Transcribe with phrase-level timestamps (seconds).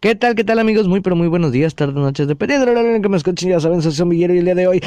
[0.00, 0.88] ¿Qué tal, qué tal amigos?
[0.88, 3.50] Muy pero muy buenos días, tardes, noches, dependiendo de la hora en que me escuchen,
[3.50, 4.82] ya saben, soy Zombillero y el día de hoy,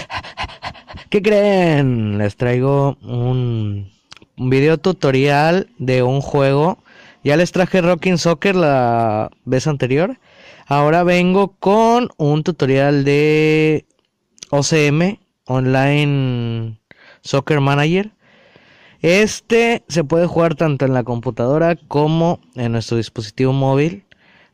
[1.12, 2.18] ¿qué creen?
[2.18, 3.92] Les traigo un,
[4.38, 6.80] un video tutorial de un juego.
[7.24, 10.18] Ya les traje Rocking Soccer la vez anterior.
[10.66, 13.86] Ahora vengo con un tutorial de
[14.50, 16.80] OCM, Online
[17.22, 18.10] Soccer Manager.
[19.04, 24.06] Este se puede jugar tanto en la computadora como en nuestro dispositivo móvil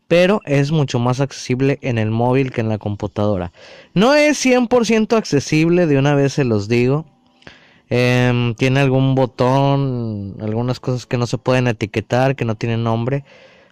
[0.10, 3.54] pero es mucho más accesible en el móvil que en la computadora.
[3.94, 7.06] No es 100% accesible, de una vez se los digo.
[7.92, 13.24] Em, tiene algún botón, algunas cosas que no se pueden etiquetar, que no tienen nombre.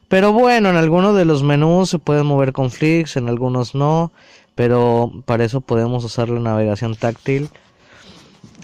[0.09, 4.11] Pero bueno, en algunos de los menús se pueden mover con flicks, en algunos no.
[4.53, 7.49] Pero para eso podemos usar la navegación táctil.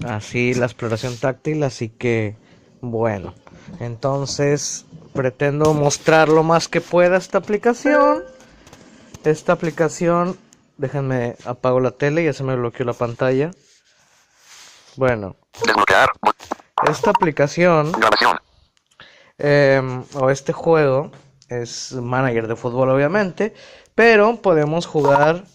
[0.05, 1.63] Así, la exploración táctil.
[1.63, 2.35] Así que,
[2.81, 3.34] bueno.
[3.79, 8.23] Entonces, pretendo mostrar lo más que pueda esta aplicación.
[9.23, 10.38] Esta aplicación,
[10.77, 13.52] déjenme apago la tele, ya se me bloqueó la pantalla.
[14.96, 15.35] Bueno,
[16.90, 17.91] esta aplicación
[19.37, 21.12] em, o este juego
[21.49, 23.54] es manager de fútbol obviamente,
[23.96, 25.46] pero podemos jugar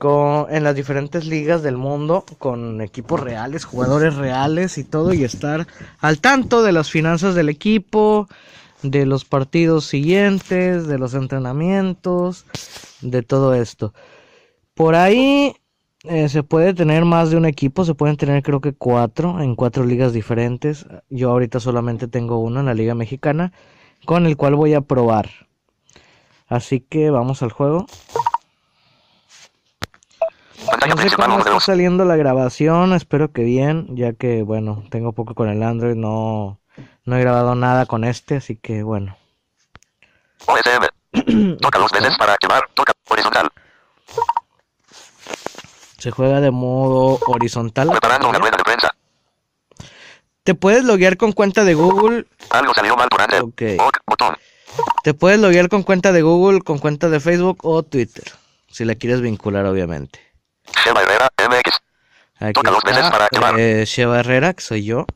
[0.00, 5.66] en las diferentes ligas del mundo con equipos reales, jugadores reales y todo y estar
[5.98, 8.28] al tanto de las finanzas del equipo,
[8.82, 12.46] de los partidos siguientes, de los entrenamientos,
[13.00, 13.92] de todo esto.
[14.74, 15.56] Por ahí
[16.04, 19.56] eh, se puede tener más de un equipo, se pueden tener creo que cuatro en
[19.56, 20.86] cuatro ligas diferentes.
[21.10, 23.52] Yo ahorita solamente tengo uno en la Liga Mexicana,
[24.04, 25.28] con el cual voy a probar.
[26.46, 27.86] Así que vamos al juego.
[30.70, 31.64] Pantalla No sé cómo está 2.
[31.64, 36.60] saliendo la grabación, espero que bien, ya que bueno, tengo poco con el Android, no,
[37.04, 39.16] no he grabado nada con este, así que bueno.
[40.46, 41.56] OSM.
[41.60, 42.68] Toca dos veces para activar.
[42.74, 43.48] Toca horizontal.
[45.98, 47.88] Se juega de modo horizontal.
[47.90, 48.94] Preparando una rueda de prensa.
[50.44, 53.42] Te puedes loguear con cuenta de Google, Algo salió mal por Android.
[53.42, 53.62] Ok.
[53.84, 53.98] OK.
[54.06, 54.36] Botón.
[55.02, 58.24] te puedes loguear con cuenta de Google, con cuenta de Facebook o Twitter,
[58.70, 60.20] si la quieres vincular obviamente.
[60.84, 61.28] Sheva Herrera.
[61.38, 61.78] MX.
[62.40, 63.58] Aquí Toca dos veces para activar.
[63.58, 65.06] eh, Sheva Herrera, que soy yo,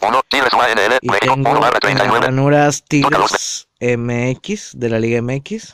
[0.00, 0.22] 1.
[0.28, 0.98] Tigres UANL.
[1.00, 1.34] y México.
[1.34, 2.26] tengo 1 barra en 39.
[2.26, 5.72] Ranuras Tigres MX, de la Liga MX.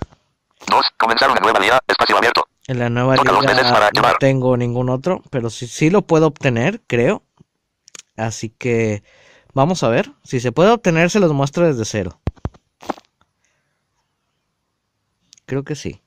[0.67, 0.87] 2.
[0.97, 1.81] Comenzar una nueva liga.
[1.87, 2.47] Espacio abierto.
[2.67, 6.03] En la nueva Toca veces liga para no tengo ningún otro, pero sí, sí lo
[6.03, 7.23] puedo obtener, creo.
[8.17, 9.03] Así que
[9.55, 10.13] vamos a ver.
[10.25, 12.21] Si se puede obtener, se los muestro desde cero.
[15.47, 16.01] Creo que sí.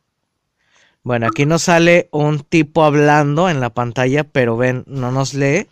[1.05, 5.67] Bueno, aquí nos sale un tipo hablando en la pantalla, pero ven, no nos lee.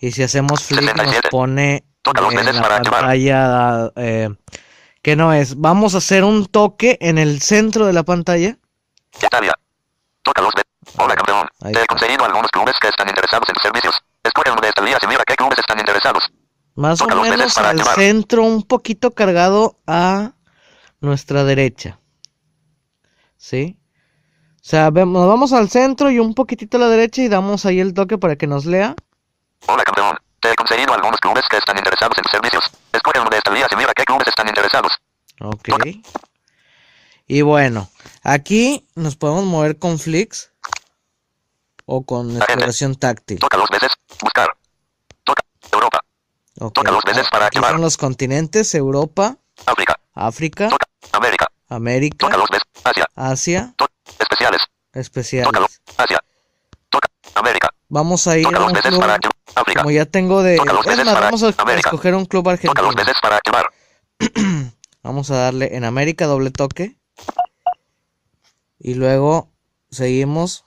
[0.00, 1.28] Y si hacemos flick nos 67.
[1.28, 4.28] pone en la pantalla eh,
[5.02, 5.56] que no es.
[5.56, 8.56] Vamos a hacer un toque en el centro de la pantalla.
[10.96, 11.48] Hola campeón.
[11.60, 14.00] Ahí Te he conseguido algunos clubes que están interesados en tus servicios.
[14.22, 16.22] Escoge uno de estas ligas y mira qué clubes están interesados.
[16.76, 17.96] Más o Toca veces menos para al activar.
[17.96, 20.34] centro, un poquito cargado a
[21.00, 21.98] nuestra derecha.
[23.36, 23.77] ¿Sí?
[24.68, 27.80] O sea, nos vamos al centro y un poquitito a la derecha y damos ahí
[27.80, 28.94] el toque para que nos lea.
[29.66, 30.18] Hola campeón.
[30.40, 32.70] Te he conseguido algunos clubes que están interesados en servicios.
[32.92, 34.92] Escoge uno de estas ligas y mira qué clubes están interesados.
[35.40, 35.70] Ok.
[37.26, 37.88] Y bueno,
[38.22, 40.52] aquí nos podemos mover con flicks
[41.86, 43.38] o con exploración táctil.
[43.38, 43.88] Toca dos veces.
[44.20, 44.48] Buscar.
[45.24, 45.42] Toca.
[45.72, 46.00] Europa.
[46.60, 46.74] Ok.
[46.74, 47.72] toca dos veces para Aquí activar.
[47.72, 49.98] son los continentes, Europa, África.
[50.12, 50.86] África, Toca.
[51.12, 51.46] América.
[51.70, 52.68] América, Toca dos veces.
[52.84, 53.06] Asia.
[53.14, 53.97] Asia, Toca.
[54.98, 55.80] Especiales.
[55.96, 56.18] Toca.
[56.88, 57.70] Toca.
[57.88, 59.30] Vamos a ir Toca a un club.
[59.76, 60.56] Como ya tengo de...
[60.56, 62.92] Toca Es más, vamos a escoger un club Toca argentino.
[65.02, 66.96] Vamos a darle en América doble toque.
[68.78, 69.48] Y luego
[69.90, 70.64] seguimos.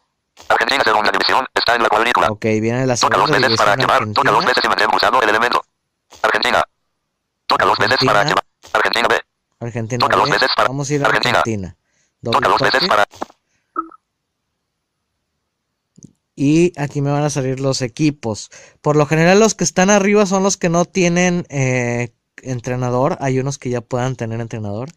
[0.47, 1.45] Argentina segunda división.
[1.53, 2.31] Está en la cuadrícula.
[2.31, 4.13] Ok, viene la Toca dos segunda veces para división activar.
[4.13, 4.47] Toca dos argentina.
[4.47, 5.61] veces y mantén pulsado el elemento.
[6.23, 6.63] Argentina.
[7.45, 8.43] Toca dos veces para activar.
[8.73, 9.19] Argentina B.
[9.59, 10.31] Argentina Toca B.
[10.31, 11.37] veces para Vamos a ir a Argentina.
[11.39, 11.77] Argentina.
[12.21, 12.71] Doble Toca dos toque.
[12.71, 13.05] veces para.
[16.35, 18.49] Y aquí me van a salir los equipos.
[18.81, 23.17] Por lo general los que están arriba son los que no tienen eh, entrenador.
[23.19, 24.89] Hay unos que ya puedan tener entrenador.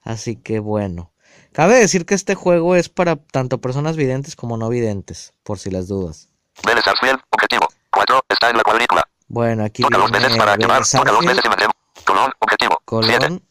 [0.00, 1.12] Así que bueno.
[1.52, 5.70] Cabe decir que este juego es para tanto personas videntes como no videntes, por si
[5.70, 6.30] las dudas.
[6.66, 7.20] Vélez Sarsfield.
[7.30, 7.68] Objetivo.
[7.90, 8.20] 4.
[8.28, 9.06] Está en la cuadrícula.
[9.28, 10.82] Bueno, aquí Toca dos veces para activar.
[10.84, 11.70] Toca dos veces y mantén.
[12.04, 12.32] Colón.
[12.38, 12.80] Objetivo.
[12.86, 13.18] 7.
[13.18, 13.42] Colón,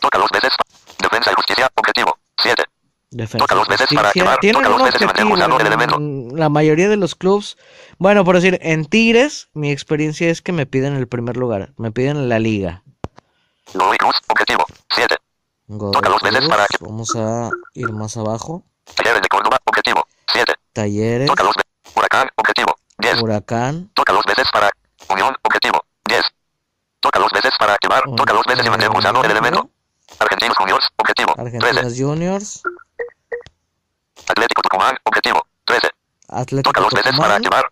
[0.00, 0.52] Toca dos veces.
[0.98, 1.68] Defensa y justicia.
[1.74, 2.18] Objetivo.
[2.42, 2.64] 7.
[3.12, 6.36] Defensa Toca dos veces para activar, Tienen toca dos veces objetivo pulsado el en elemento.
[6.36, 7.56] la mayoría de los clubs.
[7.98, 11.72] Bueno, por decir, en Tigres, mi experiencia es que me piden el primer lugar.
[11.76, 12.82] Me piden la liga.
[13.74, 14.16] Godoy Cruz.
[14.28, 14.64] Objetivo.
[14.94, 15.16] 7.
[15.68, 16.66] Toca dos veces para.
[16.80, 18.64] Vamos a ir más abajo.
[18.96, 20.04] Talleres de Córdoba, objetivo.
[20.32, 20.54] 7.
[20.72, 21.94] Talleres, Toca dos veces.
[21.94, 22.76] Huracán, objetivo.
[22.98, 23.22] 10.
[23.22, 24.70] Huracán, Toca dos veces para
[25.08, 25.84] Unión, objetivo.
[26.08, 26.22] 10.
[27.00, 28.02] Toca dos veces para activar.
[28.16, 29.68] Toca dos veces y mantener pulsado el elemento.
[30.18, 31.34] Argentinos Juniors, objetivo.
[31.34, 31.58] 13.
[31.58, 32.62] Argentinos Juniors,
[34.32, 35.46] Atlético Tucumán, objetivo.
[35.64, 35.88] 13.
[36.28, 37.64] Atlético Toca dos veces para activar.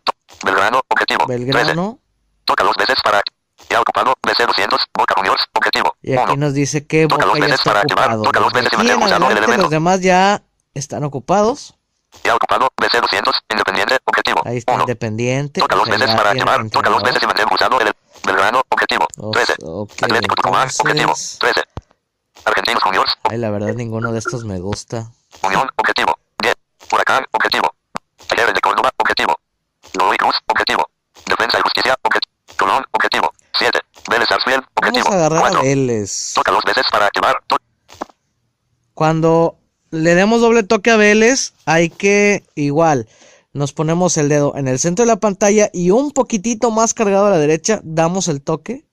[0.44, 1.26] Belgrano, objetivo.
[1.26, 1.44] 13.
[1.44, 1.98] Belgrano.
[2.44, 3.20] Toca dos veces para
[3.68, 4.14] ya ocupado.
[4.22, 4.80] BC 200.
[4.96, 5.96] Boca Juniors, objetivo.
[6.02, 6.36] Y aquí 1.
[6.36, 8.22] nos dice que Toca Boca ya está para ocupado.
[8.22, 9.62] toca dos veces y pulsado el elemento.
[9.62, 10.42] los demás ya
[10.74, 11.74] están ocupados.
[12.24, 12.68] Ya ocupado.
[12.76, 13.34] BC 200.
[13.50, 14.42] Independiente, objetivo.
[14.44, 14.82] Ahí está 1.
[14.82, 15.60] Independiente.
[15.60, 16.68] Toca dos sea, veces para activar.
[16.70, 17.92] Toca dos veces y mantener pulsado el
[18.26, 19.06] Belgrano, objetivo.
[19.18, 19.54] O- 13.
[19.62, 21.02] ok, Atlético Tucumán, objetivo.
[21.02, 21.62] entonces- 13.
[22.44, 25.10] Argentinos Juniors, Ay, la verdad ninguno de estos me gusta.
[25.42, 26.16] Unión, objetivo.
[26.90, 26.92] 10.
[26.92, 27.70] Huracán, objetivo.
[28.26, 29.36] Talleres de Córdoba, objetivo.
[29.94, 30.86] Godoy Cruz, objetivo.
[31.26, 32.32] Defensa y Justicia, objetivo.
[32.58, 33.32] Colón, objetivo.
[33.58, 33.80] 7.
[34.10, 35.12] Vélez Sarsfield, Vamos objetivo.
[35.12, 35.62] a agarrar a 4.
[35.62, 36.32] Vélez.
[36.34, 37.36] Toca dos veces para activar.
[37.46, 37.56] To-
[38.94, 39.56] Cuando
[39.90, 43.08] le demos doble toque a Vélez, hay que igual.
[43.52, 47.26] Nos ponemos el dedo en el centro de la pantalla y un poquitito más cargado
[47.26, 48.84] a la derecha, damos el toque.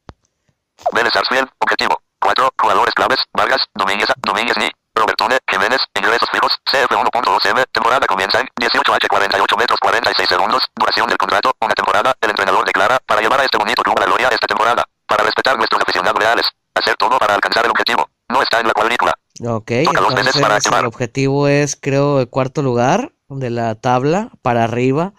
[0.93, 2.01] Vélez Sarsfield, objetivo.
[2.19, 2.49] 4.
[2.59, 3.19] Jugadores claves.
[3.33, 4.69] Vargas, Domínguez, Domínguez Ni.
[4.97, 11.07] Robertone, Jiménez, ingresos fijos, CF 1.2M, temporada comienza en 18H 48 metros 46 segundos, duración
[11.07, 14.07] del contrato, una temporada, el entrenador declara, para llevar a este bonito club a la
[14.07, 18.41] gloria esta temporada, para respetar nuestros aficionados reales, hacer todo para alcanzar el objetivo, no
[18.41, 19.13] está en la cuadrícula,
[19.45, 25.13] Ok, entonces para el objetivo es, creo, el cuarto lugar de la tabla para arriba.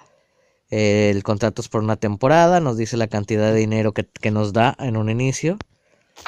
[0.71, 4.31] Eh, el contrato es por una temporada, nos dice la cantidad de dinero que, que
[4.31, 5.57] nos da en un inicio.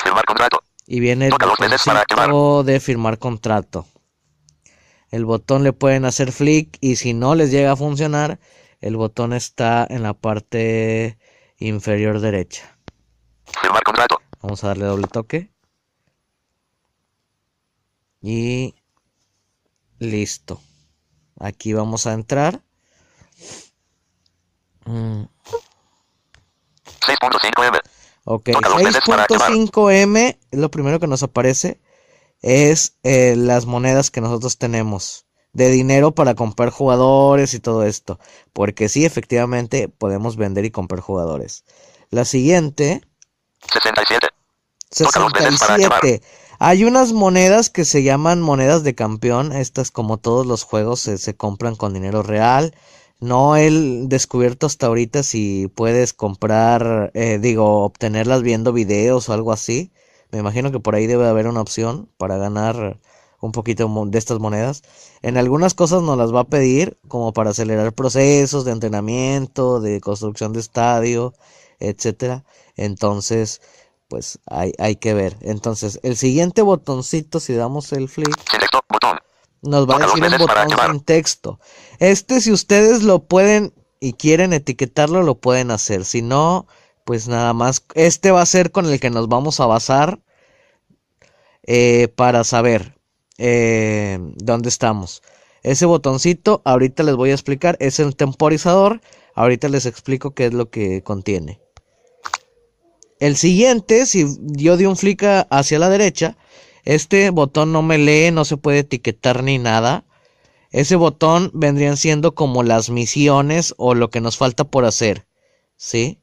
[0.02, 0.59] firmar contrato,
[0.92, 3.86] Y viene el botoncito de firmar contrato.
[5.12, 8.40] El botón le pueden hacer flick y si no les llega a funcionar,
[8.80, 11.16] el botón está en la parte
[11.60, 12.76] inferior derecha.
[13.62, 15.52] firmar contrato, Vamos a darle doble toque.
[18.20, 18.74] Y
[20.00, 20.60] listo.
[21.38, 22.62] Aquí vamos a entrar.
[24.86, 25.22] Mm,
[27.00, 27.80] 6.5M,
[28.24, 29.52] Ok, Toca dos veces para activar.
[29.52, 31.80] 6.5M es lo primero que nos aparece.
[32.42, 38.18] Es eh, las monedas que nosotros tenemos de dinero para comprar jugadores y todo esto.
[38.52, 41.64] Porque sí, efectivamente, podemos vender y comprar jugadores.
[42.10, 43.02] La siguiente,
[43.72, 44.28] 67,
[44.96, 46.00] Toca dos veces para activar.
[46.00, 46.26] 67.
[46.58, 49.52] Hay unas monedas que se llaman monedas de campeón.
[49.52, 52.74] Estas, como todos los juegos, se, se compran con dinero real.
[53.20, 53.70] No he
[54.06, 59.92] descubierto hasta ahorita si puedes comprar, eh, digo, obtenerlas viendo videos o algo así.
[60.32, 62.98] Me imagino que por ahí debe haber una opción para ganar
[63.40, 64.82] un poquito de estas monedas.
[65.22, 70.00] En algunas cosas nos las va a pedir, como para acelerar procesos de entrenamiento, de
[70.00, 71.34] construcción de estadio,
[71.78, 72.44] etcétera.
[72.76, 73.60] Entonces,
[74.08, 75.36] pues hay, hay que ver.
[75.40, 78.36] Entonces, el siguiente botoncito, si damos el flick,
[78.90, 79.18] botón,
[79.62, 81.60] nos va a decir un botón sin texto.
[81.98, 86.04] Este, si ustedes lo pueden y quieren etiquetarlo, lo pueden hacer.
[86.04, 86.66] Si no,
[87.10, 87.84] pues nada más.
[87.96, 90.20] Este va a ser con el que nos vamos a basar
[91.64, 92.94] eh, para saber
[93.36, 95.20] eh, dónde estamos.
[95.64, 99.00] Ese botoncito, ahorita les voy a explicar, es el temporizador.
[99.34, 101.60] Ahorita les explico qué es lo que contiene.
[103.18, 106.36] El siguiente, si yo di un flick hacia la derecha,
[106.84, 110.04] este botón no me lee, no se puede etiquetar ni nada.
[110.70, 115.26] Ese botón vendrían siendo como las misiones o lo que nos falta por hacer.
[115.76, 116.19] ¿Sí?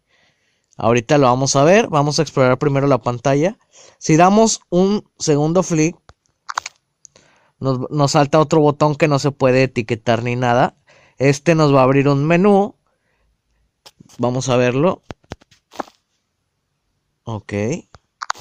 [0.78, 1.88] Ahorita lo vamos a ver.
[1.88, 3.58] Vamos a explorar primero la pantalla.
[3.98, 5.98] Si damos un segundo flick,
[7.60, 10.76] nos, nos salta otro botón que no se puede etiquetar ni nada.
[11.18, 12.76] Este nos va a abrir un menú.
[14.20, 15.02] Vamos a verlo.
[17.24, 17.52] Ok.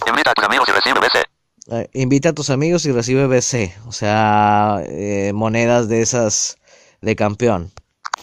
[0.07, 1.25] invita a tus amigos y recibe BC,
[1.73, 6.57] Eh, invita a tus amigos y recibe BC, o sea, eh, monedas de esas
[7.01, 7.73] de campeón.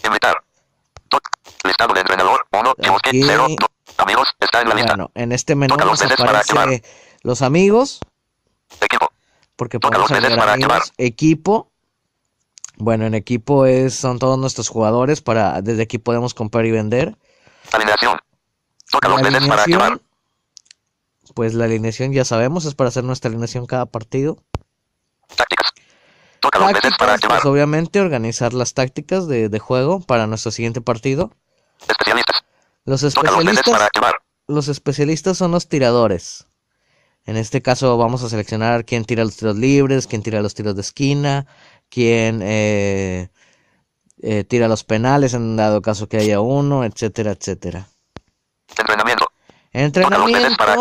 [0.02, 0.42] invitar,
[1.64, 3.22] listado de entrenador, 1, Bosque, Aquí.
[3.26, 3.46] 0,
[3.98, 6.82] amigos, está en la lista, Bueno, en este menú Toca nos aparece
[7.22, 8.00] los amigos,
[8.80, 9.08] equipo,
[9.56, 11.70] porque Toca podemos agregar para amigos, equipo.
[12.76, 17.16] Bueno, en equipo es, son todos nuestros jugadores, para desde aquí podemos comprar y vender.
[17.72, 18.18] alineación,
[18.90, 23.04] toca La dos veces para activar, alineación, pues la alineación ya sabemos, es para hacer
[23.04, 24.38] nuestra alineación cada partido.
[25.36, 25.72] tácticas,
[26.40, 30.26] toca dos veces para Tácticas, activar, pues obviamente organizar las tácticas de, de juego para
[30.26, 31.30] nuestro siguiente partido.
[32.84, 33.88] Los especialistas,
[34.46, 36.46] los especialistas son los tiradores.
[37.24, 40.74] En este caso vamos a seleccionar quién tira los tiros libres, quién tira los tiros
[40.74, 41.46] de esquina,
[41.88, 43.30] quién eh,
[44.20, 47.88] eh, tira los penales en dado caso que haya uno, etcétera, etcétera.
[48.68, 49.26] entrenamiento,
[49.72, 50.76] Entrenamiento para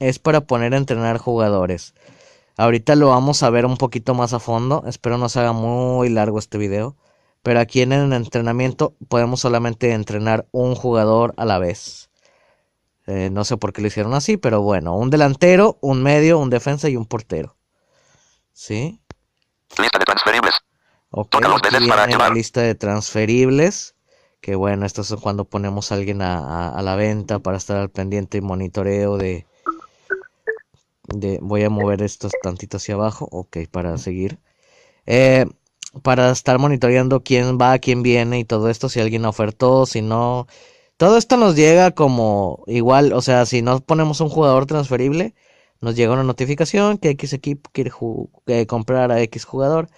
[0.00, 1.94] es para poner a entrenar jugadores.
[2.56, 4.82] Ahorita lo vamos a ver un poquito más a fondo.
[4.86, 6.96] Espero no se haga muy largo este video.
[7.42, 12.10] Pero aquí en el entrenamiento podemos solamente entrenar un jugador a la vez.
[13.06, 16.50] Eh, no sé por qué lo hicieron así, pero bueno, un delantero, un medio, un
[16.50, 17.56] defensa y un portero.
[18.52, 19.00] ¿Sí?
[19.78, 20.54] Lista de transferibles.
[21.10, 23.96] Ok, aquí para la lista de transferibles.
[24.40, 27.76] Que bueno, esto es cuando ponemos a alguien a, a- a la venta para estar
[27.78, 29.46] al pendiente y monitoreo de,
[31.08, 31.38] de...
[31.42, 33.28] Voy a mover estos tantito hacia abajo.
[33.32, 34.38] Ok, para seguir.
[35.06, 35.46] Eh,
[36.02, 38.88] para estar monitoreando quién va, quién viene y todo esto.
[38.88, 40.46] Si alguien ofertó, si no...
[40.96, 45.34] Todo esto nos llega como igual, o sea, si no ponemos un jugador transferible,
[45.80, 47.90] nos llega una notificación que X equipo quiere
[48.46, 49.88] eh, comprar a X jugador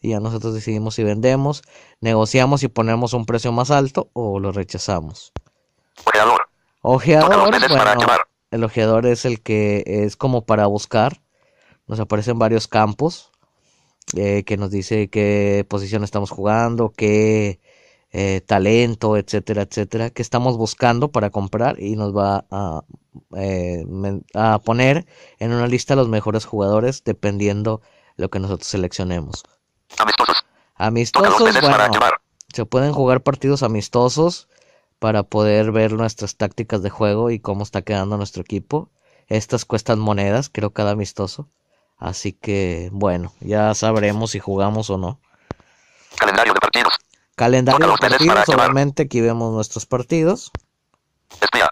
[0.00, 1.62] y ya nosotros decidimos si vendemos,
[2.00, 5.32] negociamos y ponemos un precio más alto o lo rechazamos.
[6.04, 6.40] Ojeador.
[6.82, 8.06] Ojeador, bueno,
[8.52, 11.20] el ojeador es el que es como para buscar,
[11.88, 13.31] nos aparecen varios campos
[14.16, 17.60] eh, que nos dice qué posición estamos jugando, qué
[18.12, 22.82] eh, talento, etcétera, etcétera, que estamos buscando para comprar y nos va a,
[23.36, 23.84] eh,
[24.34, 25.06] a poner
[25.38, 27.80] en una lista los mejores jugadores dependiendo
[28.16, 29.44] lo que nosotros seleccionemos.
[29.98, 30.44] Amistosos.
[30.74, 32.10] Amistosos, bueno,
[32.52, 34.48] se pueden jugar partidos amistosos
[34.98, 38.90] para poder ver nuestras tácticas de juego y cómo está quedando nuestro equipo.
[39.26, 41.48] Estas cuestan monedas, creo, cada amistoso.
[42.02, 45.20] Así que, bueno, ya sabremos si jugamos o no.
[46.18, 46.94] Calendario de partidos.
[47.36, 50.50] Calendario Toca de partidos, obviamente aquí vemos nuestros partidos.
[51.40, 51.70] Espía.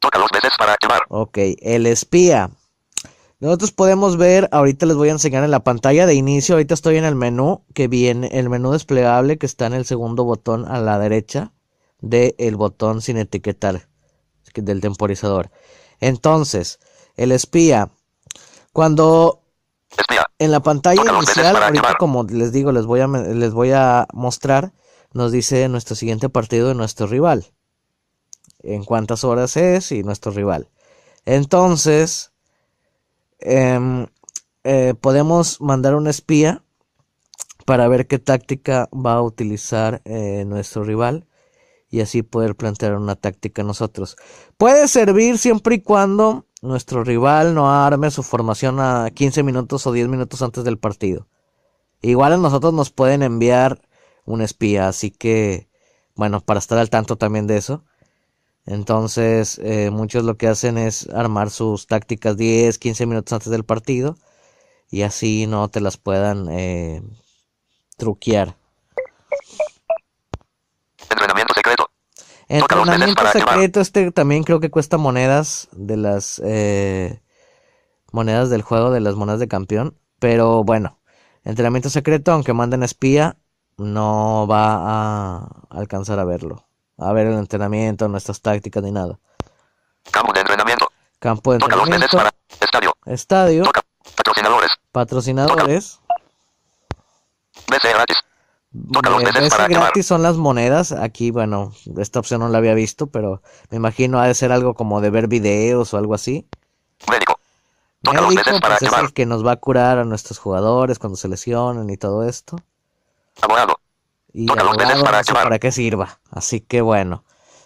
[0.00, 1.02] Toca dos veces para activar.
[1.08, 2.50] Ok, el espía.
[3.38, 6.96] Nosotros podemos ver, ahorita les voy a enseñar en la pantalla de inicio, ahorita estoy
[6.96, 10.80] en el menú que viene, el menú desplegable que está en el segundo botón a
[10.80, 11.52] la derecha
[12.00, 13.86] del botón sin etiquetar
[14.52, 15.52] que- del temporizador.
[16.00, 16.80] Entonces,
[17.16, 17.90] el espía,
[18.72, 19.38] cuando.
[20.38, 24.72] En la pantalla inicial, ahorita como les digo, les voy a, les voy a mostrar,
[25.12, 27.46] nos dice nuestro siguiente partido de nuestro rival.
[28.62, 30.68] En cuántas horas es y nuestro rival.
[31.26, 32.32] Entonces,
[33.40, 34.06] em,
[34.64, 36.62] eh, podemos mandar un espía
[37.64, 41.26] para ver qué táctica va a utilizar eh, nuestro rival
[41.90, 44.16] y así poder plantear una táctica nosotros.
[44.56, 49.92] Puede servir siempre y cuando nuestro rival no arme su formación a 15 minutos o
[49.92, 51.28] 10 minutos antes del partido.
[52.00, 53.80] Igual a nosotros nos pueden enviar
[54.24, 55.68] un espía, así que,
[56.14, 57.84] bueno, para estar al tanto también de eso.
[58.64, 63.64] Entonces, eh, muchos lo que hacen es armar sus tácticas 10, 15 minutos antes del
[63.64, 64.16] partido
[64.88, 67.02] y así no te las puedan eh,
[67.96, 68.56] truquear.
[71.10, 71.88] Entrenamiento secreto.
[71.88, 77.22] Toca dos veces Entrenamiento secreto, este también creo que cuesta monedas de las eh,
[78.12, 79.98] monedas del juego, de las monedas de campeón.
[80.18, 80.98] Pero bueno,
[81.44, 83.38] entrenamiento secreto, aunque manden espía,
[83.78, 86.66] no va a alcanzar a verlo.
[86.98, 89.18] A ver el entrenamiento, nuestras tácticas ni nada.
[90.10, 90.92] Campo de entrenamiento.
[91.18, 92.30] Campo de Toca entrenamiento, para.
[92.60, 92.94] Estadio.
[93.06, 93.80] estadio, Toca.
[94.14, 94.70] Patrocinadores.
[94.92, 96.00] patrocinadores.
[97.70, 98.21] BC gratis.
[98.74, 100.92] Ves para gratis son las monedas.
[100.92, 104.74] Aquí, bueno, esta opción no la había visto, pero me imagino ha de ser algo
[104.74, 106.48] como de ver videos o algo así.
[107.10, 107.38] Médico.
[108.02, 110.98] Toca Médico, veces para pues es el que nos va a curar a nuestros jugadores
[110.98, 112.56] cuando se lesionen y todo esto.
[113.42, 113.76] Abogado.
[114.32, 116.20] Y Toca abogado, para no sé para qué sirva.
[116.30, 117.24] Así que bueno,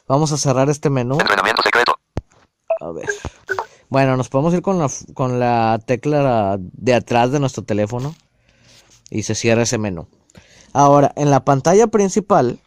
[0.09, 1.19] vamos a cerrar este menú.
[1.21, 1.99] Entrenamiento secreto.
[2.81, 3.09] A ver.
[3.89, 8.17] Bueno, nos podemos ir con la, con la tecla de atrás de nuestro teléfono
[9.09, 10.09] y se cierra ese menú.
[10.77, 12.61] Ahora, en la pantalla principal,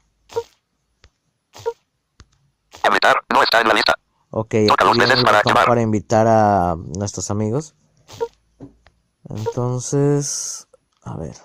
[2.88, 3.22] Invitar.
[3.32, 3.94] No está en la lista.
[4.32, 7.76] ok, Toca dos veces para para invitar a nuestros amigos.
[9.30, 10.68] Entonces,
[11.04, 11.36] a ver.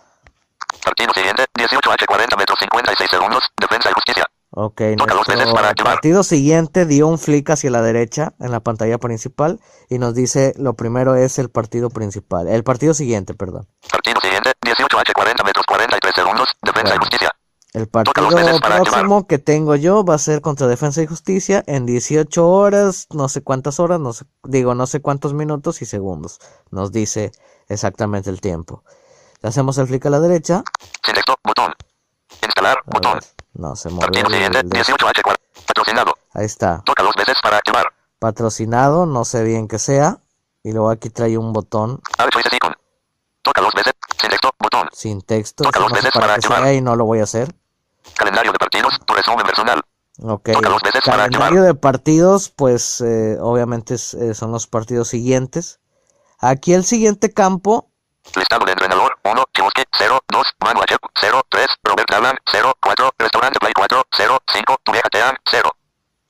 [0.82, 1.44] Partido siguiente.
[1.54, 3.42] 18H 40 metros 56 segundos.
[3.60, 4.24] Defensa y justicia.
[4.56, 8.60] Ok, Toca dos veces para partido siguiente dio un flick hacia la derecha en la
[8.60, 9.58] pantalla principal
[9.90, 13.66] y nos dice lo primero es el partido principal, el partido siguiente, perdón.
[13.90, 14.52] Partido siguiente.
[14.64, 16.48] 18H 40 metros 43 segundos.
[16.84, 16.94] Defensa Bueno.
[16.94, 17.30] y justicia.
[17.72, 22.48] El partido próximo que tengo yo va a ser contra Defensa y Justicia en 18
[22.48, 26.38] horas, no sé cuántas horas, no sé, digo no sé cuántos minutos y segundos.
[26.70, 27.32] Nos dice
[27.68, 28.84] exactamente el tiempo.
[29.42, 30.62] Le hacemos el flick a la derecha.
[31.04, 31.34] Sin texto.
[31.42, 31.72] Botón.
[32.42, 32.78] Instalar.
[32.78, 33.14] A Botón.
[33.14, 33.24] ver,
[33.54, 34.00] no se movió.
[34.02, 34.58] Partido el- siguiente.
[34.60, 35.42] el- 18H 40.
[35.66, 36.14] Patrocinado.
[36.32, 36.80] Ahí está.
[36.84, 37.86] Toca dos veces para activar.
[38.20, 40.18] Patrocinado, no sé bien qué sea.
[40.62, 42.00] Y luego aquí trae un botón.
[43.42, 43.92] Toca dos veces.
[44.94, 45.64] Sin texto.
[45.64, 46.62] Toca dos no sé para para qué activar.
[46.62, 47.54] sea y no lo voy a hacer.
[48.16, 49.00] Calendario de partidos.
[49.04, 49.80] Tu resumen personal.
[50.22, 50.50] Ok.
[50.52, 55.08] Toca dos veces para Calendario de partidos, pues eh, obviamente es- eh, son los partidos
[55.08, 55.80] siguientes.
[56.38, 57.90] Aquí el siguiente campo
[58.36, 59.18] Listado de entrenador.
[59.24, 59.44] 1.
[59.52, 59.82] Chibuski.
[59.98, 60.18] 0.
[60.32, 60.46] 2.
[60.60, 60.98] Manuachep.
[61.20, 61.42] 0.
[61.50, 61.66] 3.
[61.82, 62.36] Robert Alan.
[62.50, 62.72] 0.
[62.80, 63.10] 4.
[63.18, 64.02] Restaurante Play 4.
[64.16, 64.38] 0.
[64.50, 64.76] 5.
[64.82, 65.36] Tubeja Tean.
[65.50, 65.70] 0.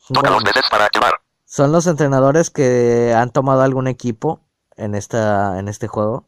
[0.09, 1.12] Toca Bueno, dos veces para activar.
[1.44, 4.40] son los entrenadores que han tomado algún equipo
[4.76, 6.26] en esta en este juego.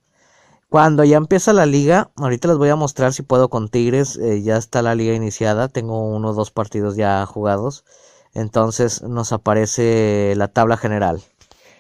[0.69, 4.43] Cuando ya empieza la liga, ahorita les voy a mostrar si puedo con Tigres, eh,
[4.43, 7.85] ya está la liga iniciada, tengo uno o dos partidos ya jugados,
[8.35, 11.23] entonces nos aparece la tabla general.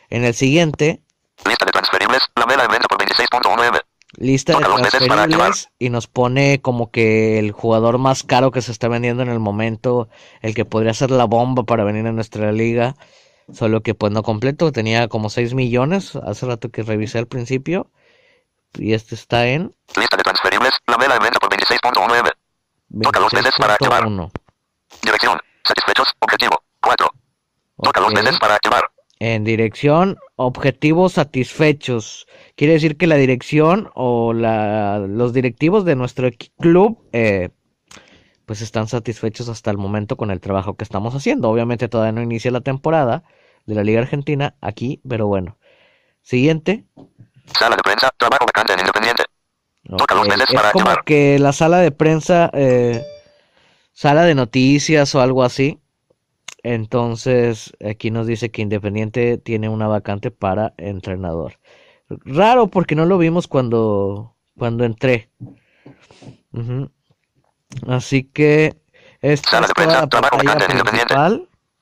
[0.09, 1.02] En el siguiente,
[1.45, 2.23] Lista de transferibles.
[2.37, 3.81] La mela en venta por 26.1M.
[4.19, 8.62] lista de Toca para transferibles y nos pone como que el jugador más caro que
[8.62, 10.09] se está vendiendo en el momento,
[10.40, 12.97] el que podría ser la bomba para venir a nuestra liga,
[13.52, 17.90] solo que pues no completo, tenía como 6 millones, hace rato que revisé al principio,
[18.78, 20.73] y este está en Lista de transferibles.
[20.87, 22.33] La mela en venta por 26.1M.
[23.02, 24.04] Toca dos veces para activar.
[24.04, 24.30] 26.1.
[25.02, 25.40] Dirección.
[25.64, 26.14] Satisfechos.
[26.21, 26.62] Objetivo.
[26.80, 27.11] 4.
[27.83, 28.85] Toca dos veces para activar.
[29.18, 32.26] En dirección, objetivos satisfechos.
[32.54, 36.28] Quiere decir que la dirección o la, los directivos de nuestro
[36.59, 37.50] club eh,
[38.45, 41.50] pues están satisfechos hasta el momento con el trabajo que estamos haciendo.
[41.50, 43.25] Obviamente todavía no inicia la temporada
[43.64, 45.59] de la Liga Argentina aquí, pero bueno.
[46.23, 46.85] Siguiente.
[47.59, 48.11] Sala de prensa.
[48.17, 49.25] Trabajo vacante en Independiente.
[49.97, 53.05] Toca dos veces Es para como que la sala de prensa, eh,
[53.93, 55.81] sala de noticias o algo así.
[56.62, 61.61] Entonces, aquí nos dice que Independiente tiene una vacante para entrenador.
[62.09, 65.31] Raro porque no lo vimos cuando, cuando entré.
[66.53, 66.91] Ujú.
[67.87, 68.76] Así que
[69.21, 71.15] esta Sala es de prensa, trabajo vacante en Independiente.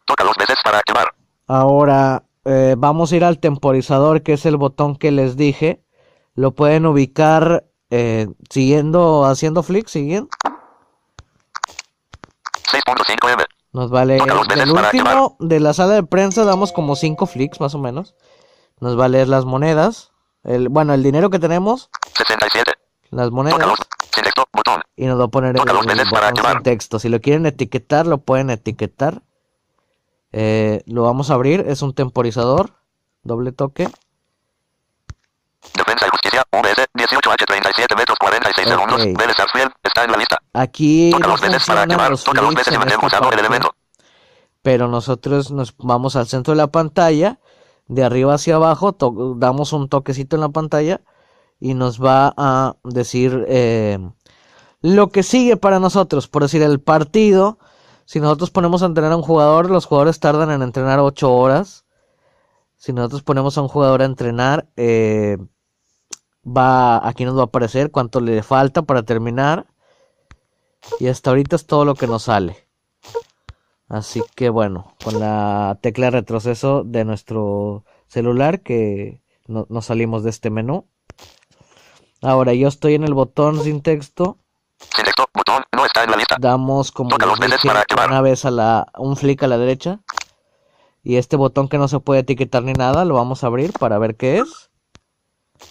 [0.05, 1.15] Toca dos veces para activar.
[1.47, 5.83] Ahora eh, vamos a ir al temporizador, que es el botón que les dije.
[6.35, 10.29] Lo pueden ubicar eh, siguiendo, haciendo flick, siguiendo.
[12.71, 13.45] 6.5M.
[13.73, 14.19] Nos vale
[14.55, 18.15] del último de la sala de prensa damos como 5 flicks más o menos.
[18.81, 20.13] Nos va a leer las monedas.
[20.45, 22.73] El, bueno, el dinero que tenemos, 67.
[23.11, 23.59] las monedas.
[24.53, 24.83] Botón.
[24.95, 26.99] Y nos va a poner el, para botón sin texto.
[27.01, 29.23] Si lo quieren etiquetar, lo pueden etiquetar.
[30.37, 31.65] Eh, lo vamos a abrir.
[31.69, 32.71] Es un temporizador.
[33.23, 33.89] Doble toque.
[35.77, 36.43] Defensa y justicia.
[36.53, 36.87] VS.
[36.95, 37.45] 18H.
[37.47, 38.73] 37 metros 46 Ok.
[38.73, 39.01] segundos.
[39.19, 39.71] Vélez Sarsfield.
[39.83, 40.39] Está en la lista.
[40.53, 42.11] Aquí Toca dos veces para activar.
[42.11, 43.75] los Toca dos veces y en mantén esta pulsado el parte, elemento.
[44.63, 47.39] pero nosotros nos vamos al centro de la pantalla,
[47.87, 48.97] de arriba hacia abajo,
[49.37, 51.01] damos un toquecito en la pantalla
[51.61, 53.99] y nos va a decir eh,
[54.81, 57.59] lo que sigue para nosotros, por decir el partido.
[58.05, 61.85] Si nosotros ponemos a entrenar a un jugador, los jugadores tardan en entrenar 8 horas.
[62.77, 65.39] Si nosotros ponemos a un jugador a entrenar, eh,
[66.45, 69.67] va aquí nos va a aparecer cuánto le falta para terminar.
[71.01, 72.69] Y hasta ahorita es todo lo que nos sale.
[73.89, 80.25] Así que bueno, con la tecla de retroceso de nuestro celular que no, nos salimos
[80.25, 80.87] de este menú.
[82.23, 84.39] Ahora yo estoy en el botón sin texto.
[84.79, 85.27] Sin texto.
[85.35, 85.64] Botón.
[85.95, 86.37] Está en la lista.
[86.41, 90.01] Damos como dije, para una vez a la un flick a la derecha.
[91.05, 93.97] Y este botón que no se puede etiquetar ni nada, lo vamos a abrir para
[93.99, 94.71] ver qué es.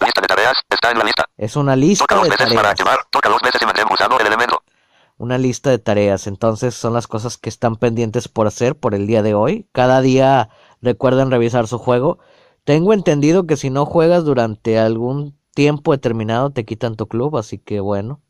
[0.00, 0.56] Lista de tareas.
[0.70, 1.26] Está en la lista.
[1.36, 2.70] Es una lista Toca dos de veces para tareas.
[2.70, 2.98] activar.
[3.10, 4.62] Toca dos veces y pulsado el elemento.
[5.18, 6.26] una lista de tareas.
[6.26, 9.68] Entonces son las cosas que están pendientes por hacer por el día de hoy.
[9.72, 10.48] Cada día
[10.80, 12.18] recuerden revisar su juego.
[12.64, 17.58] Tengo entendido que si no juegas durante algún tiempo determinado te quitan tu club, así
[17.58, 18.22] que bueno.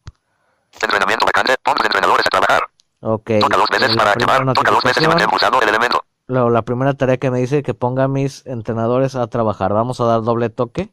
[0.83, 1.55] Entrenamiento vacante.
[1.63, 2.63] Pon tus entrenadores a trabajar.
[3.07, 3.33] Ok.
[3.41, 4.55] Toca dos veces la para activar.
[4.55, 6.03] Toca dos veces pulsado el elemento.
[6.27, 9.75] luego la primera tarea que me dice que ponga a mis entrenadores a trabajar.
[9.75, 10.91] Vamos a dar doble toque.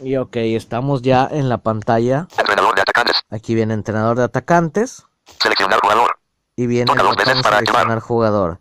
[0.00, 2.26] Y ok, estamos ya en la pantalla.
[2.38, 3.22] Entrenador de atacantes.
[3.28, 5.04] Aquí viene entrenador de atacantes.
[5.38, 6.18] Seleccionar jugador.
[6.56, 7.82] y viene Toca dos veces para activar.
[7.82, 8.60] seleccionar jugador.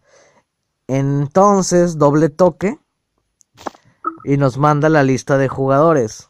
[0.88, 2.78] Entonces, doble toque
[4.26, 6.30] y nos manda la lista de jugadores.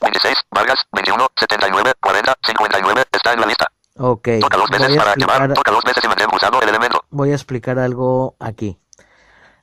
[0.00, 0.36] 26.
[0.52, 0.78] Vargas.
[0.92, 1.26] 21.
[1.36, 1.92] 79.
[2.00, 2.34] 40.
[2.44, 3.04] 59.
[3.16, 3.66] Está en la lista.
[3.98, 5.36] Ok, Toca dos veces para activar.
[5.36, 7.02] explicar, Toca dos veces y mantén pulsado el elemento.
[7.10, 8.78] voy a explicar algo aquí.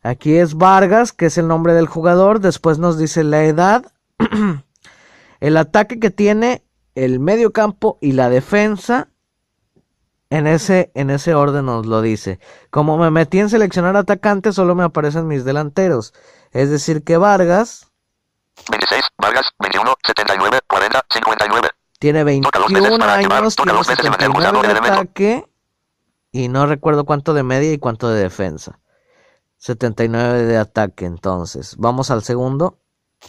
[0.01, 2.39] Aquí es Vargas, que es el nombre del jugador.
[2.39, 3.85] Después nos dice la edad,
[5.39, 6.63] el ataque que tiene,
[6.95, 9.07] el medio campo y la defensa.
[10.29, 12.39] En ese, en ese orden nos lo dice.
[12.71, 16.11] Como me metí en seleccionar atacantes, solo me aparecen mis delanteros.
[16.51, 17.87] Es decir, que Vargas
[18.69, 19.03] 26.
[19.17, 19.49] Vargas.
[19.59, 19.93] 21.
[20.05, 20.59] 79.
[20.67, 21.01] 40.
[21.09, 21.42] 59.
[22.03, 24.33] Tiene Toca dos veces 21 para activar, años, toca tiene dos veces y mantén 79
[24.33, 25.47] pulsado de ataque
[26.33, 28.79] y no recuerdo cuánto de media y cuánto de defensa.
[29.57, 31.75] 79 de ataque, entonces.
[31.77, 32.77] Vamos al segundo.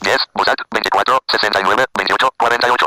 [0.02, 0.18] 10.
[0.34, 0.56] Busak.
[0.72, 1.20] 24.
[1.30, 1.84] 69.
[1.96, 2.30] 28.
[2.36, 2.86] 48.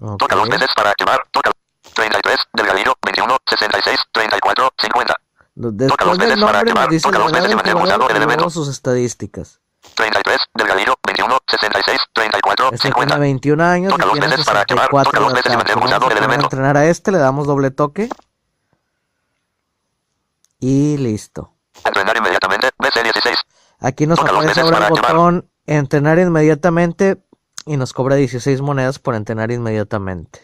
[0.00, 0.18] Ok.
[0.18, 1.22] Toca dos veces para activar.
[1.30, 1.50] Toca.
[1.94, 2.36] 33.
[2.52, 2.94] Delgadillo.
[3.02, 3.36] 21.
[3.48, 3.98] 66.
[4.12, 4.68] 34.
[4.76, 5.16] 50.
[5.54, 8.50] Después dos del veces para activar, toca dos veces y jugador pulsado el elemento.
[8.50, 9.60] sus estadísticas.
[9.94, 10.38] 33.
[10.52, 10.71] Delgadillo.
[11.60, 11.72] 21.
[11.72, 13.06] 66, 34, Este 50.
[13.06, 16.44] tiene 21 años Toca y tiene veces para activar, 64 toca veces y el elemento.
[16.46, 18.08] entrenar a este, le damos doble toque.
[20.58, 21.52] Y listo.
[21.84, 22.68] Entrenar inmediatamente.
[22.78, 23.34] BC16.
[23.80, 25.12] Aquí nos Toca aparece ahora el activar.
[25.14, 27.22] botón entrenar inmediatamente
[27.66, 30.40] y nos cobra 16 monedas por entrenar inmediatamente.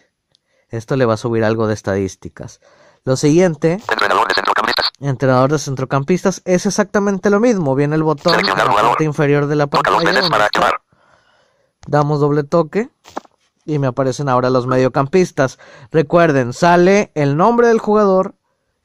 [0.70, 2.60] Esto le va a subir algo de estadísticas.
[3.04, 4.90] Lo siguiente, Entrenador de centrocampistas.
[5.00, 7.74] entrenador de centrocampistas, es exactamente lo mismo.
[7.74, 10.28] Viene el botón en la parte inferior de la pantalla.
[10.28, 10.80] para activar.
[11.88, 12.90] Damos doble toque
[13.64, 15.58] y me aparecen ahora los mediocampistas.
[15.90, 18.34] Recuerden, sale el nombre del jugador,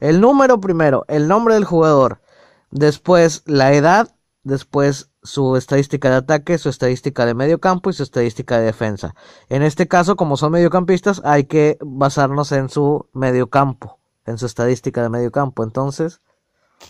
[0.00, 2.22] el número primero, el nombre del jugador,
[2.70, 8.02] después la edad, después su estadística de ataque, su estadística de medio campo y su
[8.02, 9.14] estadística de defensa.
[9.50, 15.02] En este caso, como son mediocampistas, hay que basarnos en su mediocampo, en su estadística
[15.02, 15.62] de medio campo.
[15.62, 16.22] Entonces,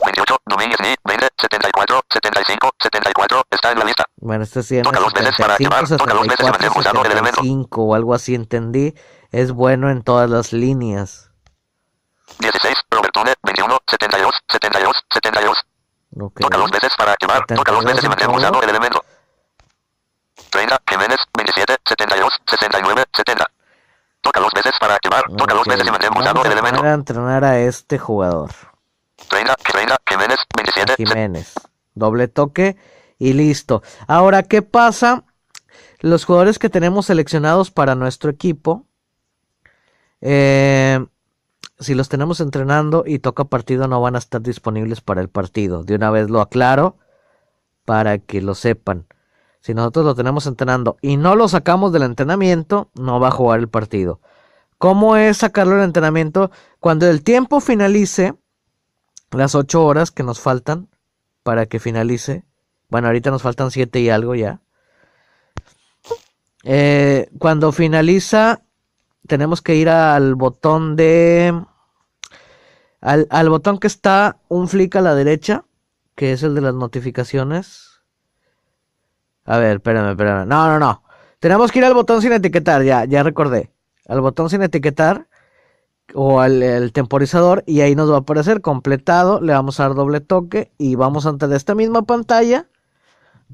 [0.05, 0.37] 28.
[0.47, 0.95] Domínguez Ni.
[1.05, 1.29] 20.
[1.41, 2.01] 74.
[2.09, 2.71] 75.
[2.81, 3.43] 74.
[3.51, 4.04] Está en la lista.
[4.25, 6.73] Bueno, este sí Toca dos veces para 75, activar, toca dos veces y 74, mantener
[6.73, 7.41] pulsado el elemento.
[7.43, 8.95] 75 o algo así entendí.
[9.31, 11.31] Es bueno en todas las líneas.
[12.39, 12.75] 16.
[12.91, 13.35] Robertone.
[13.43, 13.79] 21.
[13.87, 14.35] 72.
[14.49, 15.05] 72.
[15.13, 15.67] 72.
[16.21, 16.41] Ok.
[16.41, 17.45] Toca dos veces para activar.
[17.45, 19.05] Toca dos veces y mantener pulsado el elemento.
[20.51, 20.81] 30.
[20.89, 21.19] Jiménez.
[21.37, 21.77] 27.
[21.87, 22.33] 72.
[22.49, 23.05] 69.
[23.13, 23.51] 70.
[24.23, 25.25] Toca dos veces para activar.
[25.37, 26.79] Toca dos veces y mantener pulsado Vamos el elemento.
[26.79, 28.53] poner a entrenar a este jugador,
[29.29, 29.55] 30.
[29.57, 29.97] 30.
[30.09, 30.39] Jiménez.
[30.57, 30.95] 27.
[30.97, 31.53] Jiménez.
[31.93, 32.79] Doble toque
[33.19, 33.83] y listo.
[34.07, 35.25] Ahora, ¿qué pasa?
[36.01, 38.87] Los jugadores que tenemos seleccionados para nuestro equipo,
[40.21, 41.05] eh,
[41.79, 45.85] si los tenemos entrenando y toca partido, no van a estar disponibles para el partido.
[45.85, 46.99] De una vez lo aclaro
[47.85, 49.07] para que lo sepan.
[49.61, 53.61] Si nosotros lo tenemos entrenando y no lo sacamos del entrenamiento, no va a jugar
[53.61, 54.21] el partido.
[54.79, 56.51] ¿Cómo es sacarlo del entrenamiento?
[56.81, 58.35] Cuando el tiempo finalice,
[59.31, 60.89] las 8 horas que nos faltan
[61.43, 62.45] para que finalice.
[62.95, 64.61] Bueno, ahorita nos faltan 7 y algo ya.
[66.63, 68.63] Eh, cuando finaliza,
[69.27, 71.61] tenemos que ir al botón de...
[73.01, 75.65] Al, al botón que está un flick a la derecha,
[76.15, 78.01] que es el de las notificaciones.
[79.45, 80.47] A ver, espérame, espérame.
[80.47, 81.03] No, no, no.
[81.41, 83.73] Tenemos que ir al botón sin etiquetar, ya, ya recordé.
[84.07, 85.27] Al botón sin etiquetar
[86.15, 89.41] o al temporizador y ahí nos va a aparecer completado.
[89.41, 92.69] Le vamos a dar doble toque y vamos a entrar a esta misma pantalla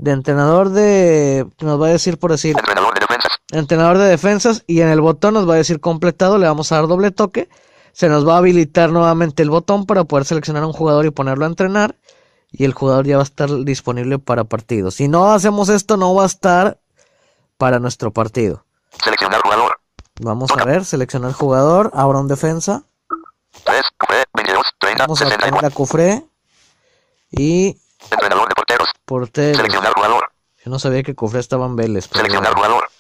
[0.00, 1.46] de entrenador de...
[1.60, 3.32] Nos va a decir por decir Entrenador de defensas.
[3.52, 6.76] entrenador de defensas y en el botón nos va a decir completado, le vamos a
[6.76, 7.48] dar doble toque,
[7.92, 11.10] se nos va a habilitar nuevamente el botón para poder seleccionar a un jugador y
[11.10, 11.96] ponerlo a entrenar
[12.50, 14.90] y el jugador ya va a estar disponible para partido.
[14.90, 16.78] Si no hacemos esto no va a estar
[17.58, 18.64] para nuestro partido.
[19.02, 19.80] Seleccionar jugador.
[20.22, 22.84] Vamos a ver, seleccionar jugador, ahora un defensa,
[23.64, 23.82] 3.
[23.98, 24.24] Cufé.
[24.34, 24.66] 22.
[24.78, 25.02] 30.
[25.04, 25.66] vamos a poner 64.
[25.66, 26.24] a Cufré
[27.30, 27.76] y.
[29.11, 29.57] portero.
[29.57, 30.31] Seleccionar jugador.
[30.64, 32.07] Yo no sabía que Cufré estaba en Vélez.
[32.07, 32.75] pero Seleccionar bueno.
[32.77, 32.90] jugador.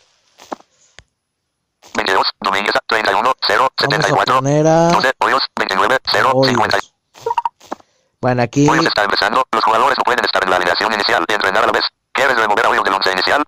[1.94, 2.26] 22.
[2.40, 2.74] Domínguez.
[2.86, 3.32] 31.
[3.46, 3.58] 0.
[3.60, 4.34] Vamos a 74.
[4.36, 5.12] poner a 12.
[5.20, 5.42] Hoyos.
[5.56, 5.98] 29.
[6.12, 6.30] 0.
[6.34, 6.48] Hoyos.
[6.54, 6.78] 50.
[8.20, 9.46] Bueno, aquí Hoyos está empezando.
[9.52, 11.84] Los jugadores no pueden estar en la alineación inicial y entrenar a la vez.
[12.12, 13.44] ¿Quieres remover a Hoyos del once inicial?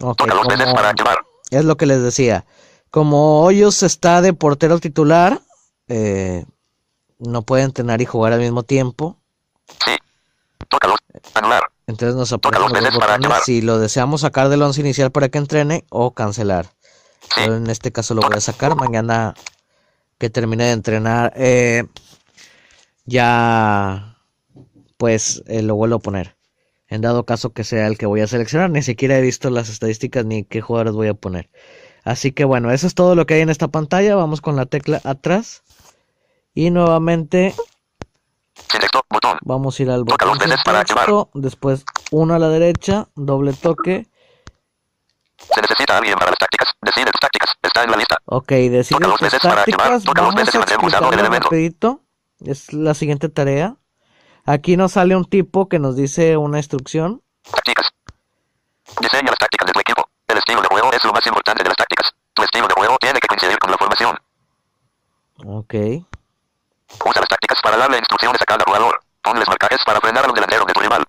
[0.00, 1.18] ok, Toca dos veces como- para activar.
[1.50, 2.44] Es lo que les decía.
[2.90, 5.40] Como Hoyos está de portero titular,
[5.88, 6.44] eh,
[7.18, 9.16] no puede entrenar y jugar al mismo tiempo.
[9.84, 9.96] Sí.
[10.68, 10.98] Toca dos.
[11.34, 11.62] Anular.
[11.92, 15.84] Entonces nos aparecen los para si lo deseamos sacar del once inicial para que entrene
[15.90, 16.66] o cancelar.
[17.34, 17.42] Sí.
[17.46, 18.74] Yo en este caso lo voy a sacar.
[18.76, 19.34] Mañana
[20.16, 21.84] que termine de entrenar, eh,
[23.04, 24.16] ya
[24.96, 26.36] pues eh, lo vuelvo a poner.
[26.88, 29.68] En dado caso que sea el que voy a seleccionar, ni siquiera he visto las
[29.68, 31.50] estadísticas ni qué jugadores voy a poner.
[32.04, 34.16] Así que bueno, eso es todo lo que hay en esta pantalla.
[34.16, 35.62] Vamos con la tecla atrás.
[36.54, 37.54] Y nuevamente.
[39.42, 41.08] Vamos a ir al botón para activar.
[41.34, 44.06] después uno a la derecha, doble toque.
[45.36, 46.68] Se necesita alguien para las tácticas.
[46.80, 47.50] Decide las tácticas.
[47.62, 48.16] Está en la lista.
[48.26, 50.04] Ok, decide Toca activar, tácticas.
[50.04, 51.48] toca Vamos veces a el elemento.
[51.48, 52.00] rapidito.
[52.44, 53.76] Es la siguiente tarea.
[54.44, 57.22] Aquí nos sale un tipo que nos dice una instrucción.
[57.50, 57.90] Tácticas.
[59.00, 60.08] Diseña las tácticas de tu equipo.
[60.28, 62.12] El estilo de juego es lo más importante de las tácticas.
[62.34, 64.16] Tu estilo de juego tiene que coincidir con la formación.
[65.44, 65.74] Ok.
[67.04, 69.01] Usa las tácticas para darle instrucciones a cada jugador.
[69.22, 71.04] Ponles marcajes para frenar a los delanteros de tu rival.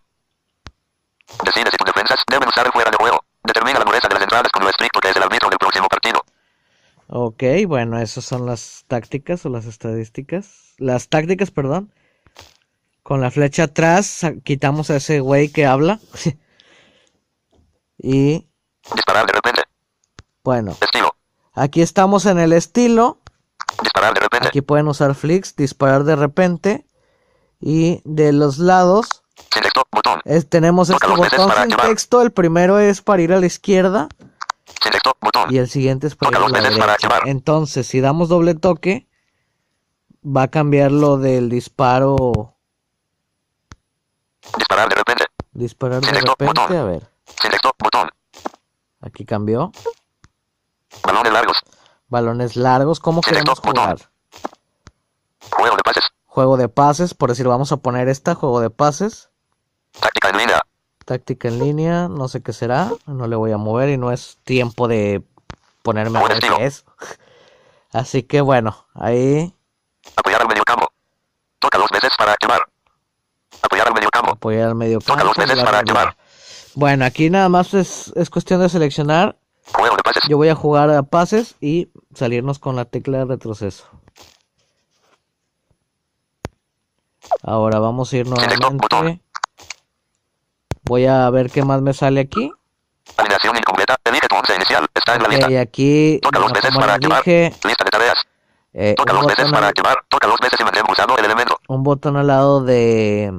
[1.44, 3.24] Decide si tus defensas deben usar el fuera de juego.
[3.44, 5.88] Determina la dureza de las entradas con lo estricto que es el árbitro del próximo
[5.88, 6.24] partido.
[7.08, 10.74] Ok, bueno, esas son las tácticas o las estadísticas.
[10.78, 11.94] Las tácticas, perdón.
[13.04, 16.00] Con la flecha atrás quitamos a ese güey que habla.
[17.98, 18.48] y
[18.96, 19.64] Disparar de repente.
[20.44, 21.16] bueno, Estilo.
[21.54, 23.20] aquí estamos en el estilo.
[23.82, 24.48] Disparar de repente.
[24.48, 26.86] Aquí pueden usar flicks, disparar de repente.
[27.66, 29.24] Y de los lados.
[29.92, 30.22] Botón.
[30.26, 31.88] Es- tenemos Toca este botón para sin activar.
[31.88, 32.22] texto.
[32.22, 34.10] El primero es para ir a la izquierda.
[35.22, 35.54] Botón.
[35.54, 37.20] y el siguiente es para ir Toca a dos la para derecha.
[37.30, 39.08] Entonces, si damos doble toque,
[40.26, 42.56] va a cambiar lo del disparo.
[44.58, 45.26] Disparar de repente.
[45.54, 46.46] Disparar de repente.
[46.46, 46.78] botón.
[46.78, 47.10] A ver,
[47.42, 47.72] Sin texto.
[47.80, 48.10] Botón.
[49.02, 49.72] aquí cambió.
[51.04, 51.58] Balones largos.
[52.08, 53.00] Balones largos.
[53.00, 53.84] ¿Cómo queremos texto, botón.
[53.84, 54.10] jugar?
[55.52, 56.04] Juego de pases.
[56.34, 59.30] Juego de pases, por decir, vamos a poner esta, juego de pases.
[60.00, 60.62] Táctica en línea.
[61.06, 62.92] Táctica en línea, no sé qué será.
[63.06, 65.24] No le voy a mover y no es tiempo de
[65.84, 66.86] ponerme a ver qué es.
[67.94, 69.54] Así que bueno, ahí
[70.16, 70.88] Apoyar al mediocampo.
[71.60, 72.62] Toca dos veces para activar.
[73.62, 74.32] Apoyar al mediocampo.
[74.32, 75.28] apoyar al medio Toca campo.
[75.28, 76.18] dos veces para activar.
[76.74, 79.38] Bueno, aquí nada más es, es cuestión de seleccionar.
[79.72, 80.24] Juego de pases.
[80.28, 83.86] Yo voy a jugar a pases y salirnos con la tecla de retroceso.
[87.42, 88.78] Ahora vamos a ir botón.
[88.78, 89.24] nuevamente.
[90.84, 92.52] Voy a ver qué más me sale aquí.
[93.18, 93.96] Alineación incompleta.
[94.04, 94.86] Elige tu once inicial.
[94.94, 95.48] Está en la lista.
[95.48, 97.24] Ok, aquí, Toca dos veces para les activar.
[97.24, 98.18] dije, Lista de tareas.
[98.74, 100.04] eh, Toca dos veces para activar.
[100.10, 101.58] Toca dos veces y mantén pulsado el elemento.
[101.68, 103.34] un botón al lado de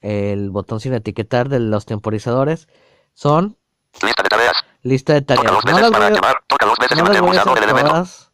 [0.00, 2.68] el botón sin etiquetar de los temporizadores
[3.14, 3.56] son
[4.02, 4.56] Lista de tareas.
[4.82, 6.42] lista de Toca dos veces las para voy a- activar.
[6.48, 7.90] Toca dos veces y No mantén pulsado el elemento.
[7.90, 8.30] todas,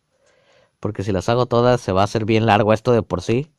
[0.80, 3.50] porque si las hago todas se va a hacer bien largo esto de por sí.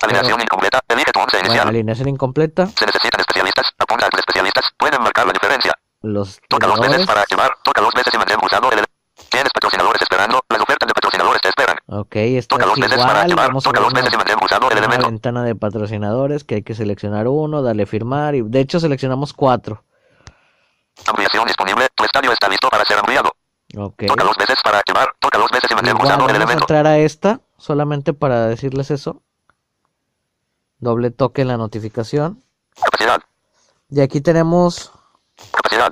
[0.00, 0.80] Alineación incompleta.
[0.88, 1.68] Elige tu once Bueno, inicial.
[1.68, 2.66] alineación incompleta.
[2.66, 3.72] Se necesitan especialistas.
[3.78, 4.64] Apunta a los especialistas.
[4.76, 5.72] Pueden marcar la diferencia.
[6.02, 7.50] Los Toca dos veces para activar.
[7.64, 8.92] Toca dos veces y mantén pulsado el elemento.
[9.30, 10.40] Tienes patrocinadores esperando.
[10.48, 11.76] Las ofertas de patrocinadores te esperan.
[11.88, 13.46] Ok, esto Toca es dos veces para activar.
[13.48, 15.06] Vamos Toca dos veces y mantén pulsado el elemento.
[15.06, 19.82] ventana de patrocinadores que hay que seleccionar uno, darle firmar y de hecho seleccionamos cuatro.
[21.06, 21.88] Ampliación disponible.
[21.94, 23.32] Tu estadio está listo para ser ampliado.
[23.76, 24.04] Ok.
[24.06, 25.08] Toca dos veces para activar.
[25.18, 26.62] Toca dos veces y mantén pulsado el vamos a elemento.
[26.64, 29.22] entrar a esta solamente para decirles eso.
[30.78, 32.42] Doble toque en la notificación.
[32.74, 33.20] Capacidad.
[33.90, 34.92] Y aquí tenemos
[35.52, 35.90] Capacidad.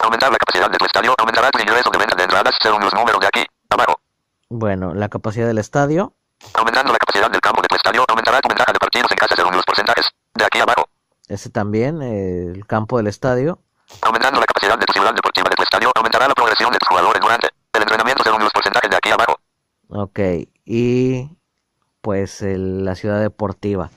[0.00, 2.92] Aumentar la capacidad de tu estadio aumentará tu ingreso de venta de entradas según los
[2.92, 3.46] números de aquí.
[3.70, 4.00] Abajo.
[4.48, 6.14] Bueno, la capacidad del estadio.
[6.54, 9.36] Aumentando la capacidad del campo de tu estadio aumentará tu ventaja de partidos en casa
[9.36, 10.10] según los porcentajes.
[10.34, 10.88] De aquí abajo.
[11.28, 13.58] Ese también, eh, el campo del estadio.
[14.02, 16.88] Aumentando la capacidad de tu ciudad deportiva de tu estadio aumentará la progresión de tus
[16.88, 19.36] jugadores durante el entrenamiento según los porcentajes de aquí abajo.
[19.88, 20.18] Ok.
[20.64, 21.28] Y
[22.02, 23.90] pues el- la ciudad deportiva.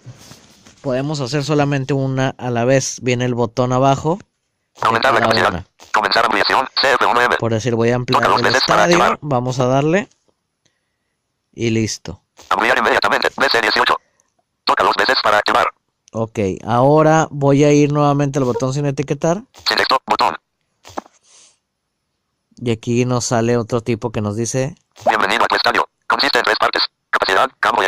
[0.82, 3.00] Podemos hacer solamente una a la vez.
[3.02, 4.20] Viene el botón abajo.
[4.82, 5.50] Aumentar la capacidad.
[5.50, 5.66] una.
[5.94, 6.68] Comenzar ampliación.
[6.82, 7.38] CF1M.
[7.40, 9.18] Por decir, voy a ampliar Toca el estadio.
[9.22, 10.08] Vamos a darle.
[11.54, 12.22] Y listo.
[12.50, 13.30] Ampliar inmediatamente.
[13.30, 13.96] DC18.
[14.64, 15.68] Toca dos veces para activar.
[16.12, 19.42] Ok, ahora voy a ir nuevamente al botón sin etiquetar.
[19.68, 20.00] Sin texto.
[20.06, 20.36] Botón.
[22.58, 24.76] Y aquí nos sale otro tipo que nos dice.
[25.06, 25.90] Bienvenido a tu estadio.
[26.08, 26.84] Consiste en tres partes.
[27.10, 27.86] Capacidad, campo y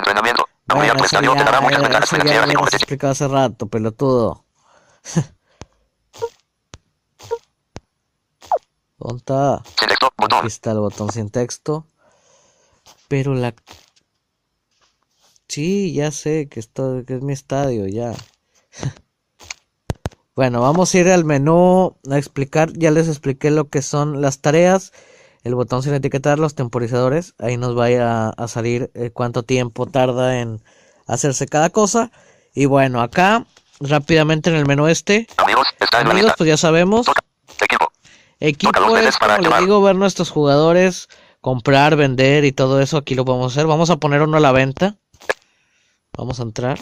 [0.67, 3.67] Ampliar Bueno, tu eso te ya, muchas ventajas eso ya lo hemos explicado hace rato,
[3.67, 4.45] pelotudo.
[8.97, 9.63] ¿Dónde está?
[10.17, 10.39] Botón.
[10.39, 11.85] Aquí está el botón sin texto.
[13.07, 13.53] Pero la...
[15.47, 18.13] Sí, ya sé que, esto, que es mi estadio, ya.
[20.35, 22.73] bueno, vamos a ir al menú a explicar.
[22.73, 24.91] Ya les expliqué lo que son las tareas.
[25.47, 27.33] El botón sin etiquetar, los temporizadores.
[27.39, 30.61] Ahí nos va a, a salir eh, cuánto tiempo tarda en
[31.07, 32.11] hacerse cada cosa.
[32.53, 33.45] Y bueno, acá,
[33.79, 35.25] rápidamente en el menú este.
[35.37, 37.05] Amigos, está en Amigos, pues ya sabemos.
[37.05, 37.21] Toca.
[37.61, 37.91] Equipo.
[38.41, 41.07] Equipo Toca es, para como les digo, ver nuestros jugadores,
[41.39, 42.97] comprar, vender y todo eso.
[42.97, 43.67] Aquí lo podemos hacer.
[43.67, 44.95] Vamos a poner uno a la venta.
[46.17, 46.77] Vamos a entrar.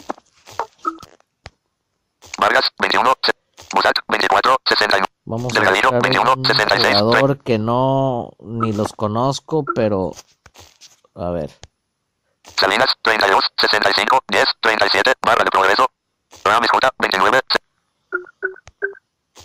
[2.38, 3.14] Vargas, 21.
[3.22, 3.32] Se-
[3.72, 4.08] Busak, 24.
[4.08, 4.15] 61.
[5.28, 10.12] Vamos a buscar 21, un 66, jugador que no ni los conozco, pero
[11.16, 11.50] a ver.
[12.56, 13.44] Salinas, 32.
[13.60, 14.20] 65.
[14.28, 14.44] 10.
[14.60, 15.14] 37.
[15.20, 15.90] Barra de progreso.
[16.44, 17.40] Ramis J, 29.
[17.48, 17.58] se-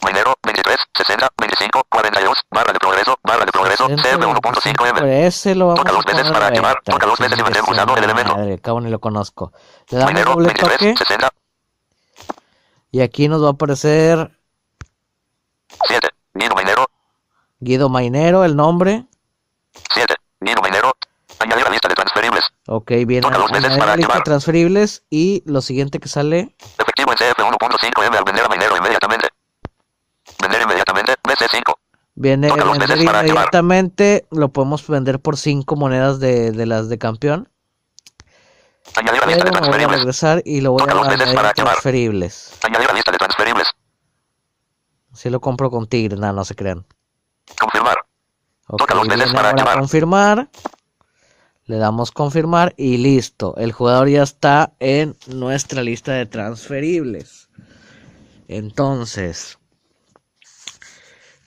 [0.06, 0.78] Minero, 23.
[0.96, 1.30] 60.
[1.40, 1.84] 25.
[1.90, 2.38] 42.
[2.52, 3.18] Barra de progreso.
[3.24, 3.88] Barra de progreso.
[3.88, 5.00] CF 1.5M.
[5.00, 7.66] Por ese lo vamos Toca a dos veces para activar, toca dos veces y su
[7.66, 8.36] pulsado el elemento.
[8.36, 9.52] madre, cabo ni lo conozco.
[9.90, 10.78] Le damos Minero, doble 23.
[10.78, 11.30] toque 60.
[12.92, 14.32] y aquí nos va a aparecer
[15.88, 16.08] 7.
[16.34, 16.88] Guido Minero.
[17.60, 19.06] Guido Mainero, el nombre.
[19.94, 20.16] 7.
[20.40, 20.94] Guido Minero.
[21.40, 22.44] Añadir a lista de transferibles.
[22.68, 27.18] Ok, viene Toca dos veces para lista transferibles y lo siguiente que sale Efectivo en
[27.18, 29.28] CF 1.5M al vender a Minero inmediatamente.
[30.42, 31.16] Vender inmediatamente.
[31.24, 31.74] BC5.
[32.16, 33.38] Viene Toca dos vender veces para activar.
[33.38, 37.50] inmediatamente, lo podemos vender por 5 monedas de, de las de campeón.
[38.96, 39.98] Añadir a lista de me voy a transferibles.
[40.00, 42.54] regresar y lo voy Toca a añadir transferibles.
[42.64, 43.68] Añadir a lista de transferibles.
[45.14, 46.86] Si lo compro con Tigre, nada, no se crean.
[47.60, 47.98] Confirmar.
[48.68, 49.78] Ok, Toca dos veces viene para ahora activar.
[49.80, 50.50] confirmar.
[51.66, 53.56] Le damos confirmar y listo.
[53.58, 57.50] El jugador ya está en nuestra lista de transferibles.
[58.48, 59.58] Entonces,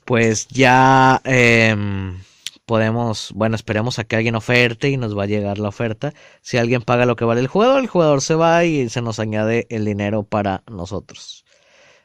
[0.04, 2.22] pues ya em,
[2.66, 6.14] podemos, bueno, esperemos a que alguien oferte y nos va a llegar la oferta.
[6.40, 9.18] Si alguien paga lo que vale el jugador, el jugador se va y se nos
[9.18, 11.43] añade el dinero para nosotros.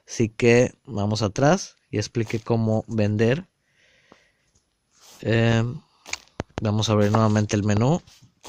[0.09, 3.45] Así que vamos atrás y explique cómo vender.
[5.21, 5.79] Em,
[6.61, 8.01] vamos a ver nuevamente el menú.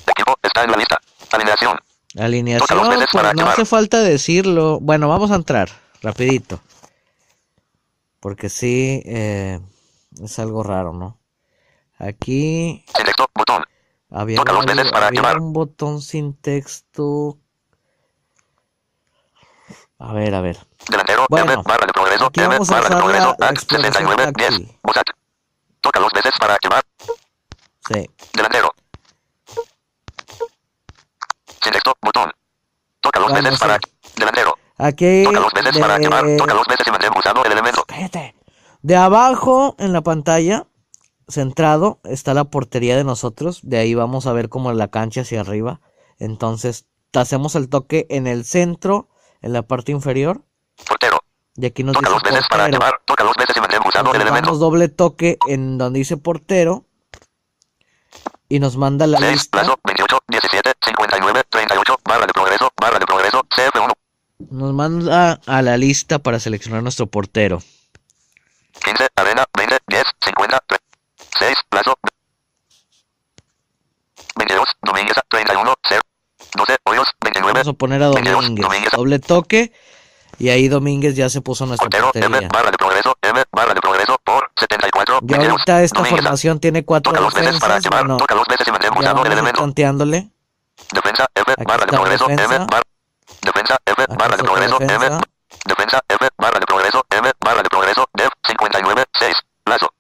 [0.06, 0.98] Equipo está en la lista.
[1.30, 1.78] Alineación.
[2.18, 2.66] Alineación,
[3.12, 3.52] pues no activar.
[3.52, 4.80] hace falta decirlo.
[4.80, 5.68] Bueno, vamos a entrar,
[6.02, 6.60] rapidito.
[8.20, 9.60] Porque sí, eh,
[10.22, 11.18] es algo raro, ¿no?
[11.98, 13.26] Aquí Sin texto.
[13.34, 13.64] Botón.
[14.10, 15.38] había, Toca dos veces para había activar.
[15.40, 17.38] un botón sin texto.
[20.00, 20.58] A ver, a ver.
[20.88, 21.26] Delantero.
[21.28, 21.62] Bueno, M.
[21.62, 22.26] Barra de progreso.
[22.26, 22.48] aquí M.
[22.48, 23.36] vamos a Barra de progreso.
[23.38, 24.32] la- At exploración 69.
[24.36, 24.48] 10.
[24.50, 24.78] táctil.
[24.82, 25.06] Bosat.
[25.80, 26.82] Toca dos veces para activar.
[27.88, 28.10] Sí.
[28.34, 28.72] Delantero.
[31.62, 31.94] Sin texto.
[32.02, 32.30] Botón.
[33.00, 33.78] Toca dos veces para.
[34.16, 34.56] Delantero.
[34.78, 36.24] Aquí Toca dos veces para activar.
[36.38, 37.84] Toca dos veces y mantén pulsado el elemento.
[37.86, 38.34] Cállate.
[38.82, 40.66] De abajo en la pantalla,
[41.28, 43.60] centrado, está la portería de nosotros.
[43.62, 45.80] De ahí vamos a ver como la cancha hacia arriba.
[46.18, 49.08] Entonces, hacemos el toque en el centro,
[49.42, 50.42] en la parte inferior.
[50.86, 51.20] Portero.
[51.56, 52.84] Y aquí nos Toca dice dos veces para portero.
[52.84, 53.02] activar.
[53.04, 54.46] Toca dos veces y mantén pulsado el Entonces, elemento.
[54.46, 56.84] damos doble toque en donde dice portero.
[58.48, 59.32] Y nos manda la 6.
[59.32, 59.58] lista.
[59.60, 59.78] Plazo.
[59.84, 60.18] 28.
[60.28, 60.72] 17.
[60.84, 61.42] 59.
[61.48, 61.96] 38.
[62.04, 62.70] Barra de progreso.
[62.80, 63.42] Barra de progreso.
[63.44, 63.92] CF1.
[64.50, 67.62] Nos manda a la lista para seleccionar nuestro portero.
[68.84, 69.08] 15.
[69.16, 69.44] Arena.
[69.56, 69.78] 20.
[69.86, 70.04] 10.
[70.24, 70.58] 50.
[71.38, 71.56] 6.
[71.68, 71.94] Plazo.
[74.36, 74.68] 22.
[74.82, 75.16] Domínguez.
[75.28, 75.74] 31.
[75.88, 75.99] 0.
[77.64, 77.66] 12.
[77.66, 77.66] Hoyos.
[77.66, 77.66] 29.
[77.66, 78.92] Vamos a poner a Domínguez.
[78.92, 79.72] Doble toque.
[80.38, 82.48] Y ahí Domínguez ya se puso nuestra portería.
[82.48, 83.14] Barra de progreso.
[83.20, 83.42] M.
[83.52, 84.18] Barra de progreso.
[84.24, 85.20] Por 74.
[85.22, 87.82] Ya ahorita esta formación tiene cuatro defensas.
[87.90, 88.18] Bueno,
[89.02, 90.30] ya vamos tanteándole.
[90.92, 91.26] Defensa.
[91.34, 91.54] F.
[91.64, 92.30] Barra de progreso.
[92.30, 92.46] M.
[92.46, 92.82] Barra.
[93.42, 93.78] Defensa.
[93.84, 94.06] F.
[94.16, 94.80] Barra de progreso.
[94.80, 95.20] M.
[95.66, 96.00] defensa.
[96.08, 96.28] F.
[96.38, 97.04] Barra de progreso.
[97.10, 97.32] M.
[97.44, 98.08] Barra de progreso.
[98.14, 98.30] Def.
[98.46, 99.04] 59.
[99.18, 99.34] 6.
[99.64, 99.92] Plazo.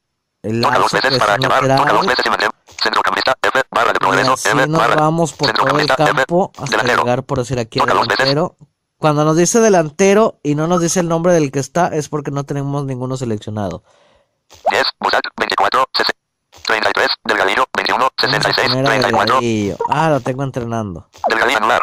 [0.42, 1.76] El Toca dos lazo veces es para activar.
[1.76, 2.50] Toca dos veces y mantén.
[2.82, 3.36] Centrocampista.
[3.42, 3.62] F.
[3.70, 4.29] Barra de Y progreso.
[4.46, 8.56] Así nos vamos por todo el campo hasta llegar por decir aquí al delantero.
[9.00, 12.30] Cuando nos dice delantero y no nos dice el nombre del que está, es porque
[12.30, 13.82] no tenemos ninguno seleccionado.
[14.70, 14.84] 10.
[15.00, 15.22] Bosat.
[15.38, 15.86] 24.
[15.96, 16.12] 60.
[16.66, 17.08] 33.
[17.24, 17.64] Delgadillo.
[17.74, 17.98] 21.
[17.98, 18.68] Vamos a 66.
[18.68, 19.34] poner a 34.
[19.36, 19.76] Delgadillo.
[19.88, 21.08] Ah, lo tengo entrenando.
[21.28, 21.82] Delgadillo anular.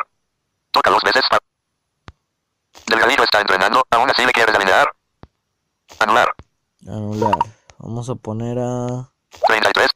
[0.71, 1.23] Toca dos veces.
[2.85, 3.83] Delgadillo está entrenando.
[3.89, 4.93] Aún así le quieres alinear.
[5.97, 6.35] Anular.
[6.87, 7.37] Anular.
[7.79, 9.09] Vamos a poner a,
[9.47, 9.89] 33.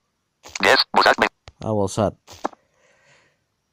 [0.60, 0.76] 10.
[0.92, 1.18] Bosat.
[1.20, 1.36] 20.
[1.62, 2.14] a Bosat.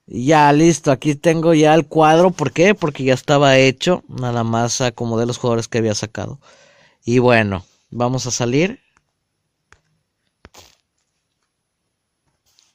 [0.09, 0.91] Ya, listo.
[0.91, 2.31] Aquí tengo ya el cuadro.
[2.31, 2.75] ¿Por qué?
[2.75, 4.03] Porque ya estaba hecho.
[4.09, 6.41] Nada más acomodé los jugadores que había sacado.
[7.05, 8.81] Y bueno, vamos a salir.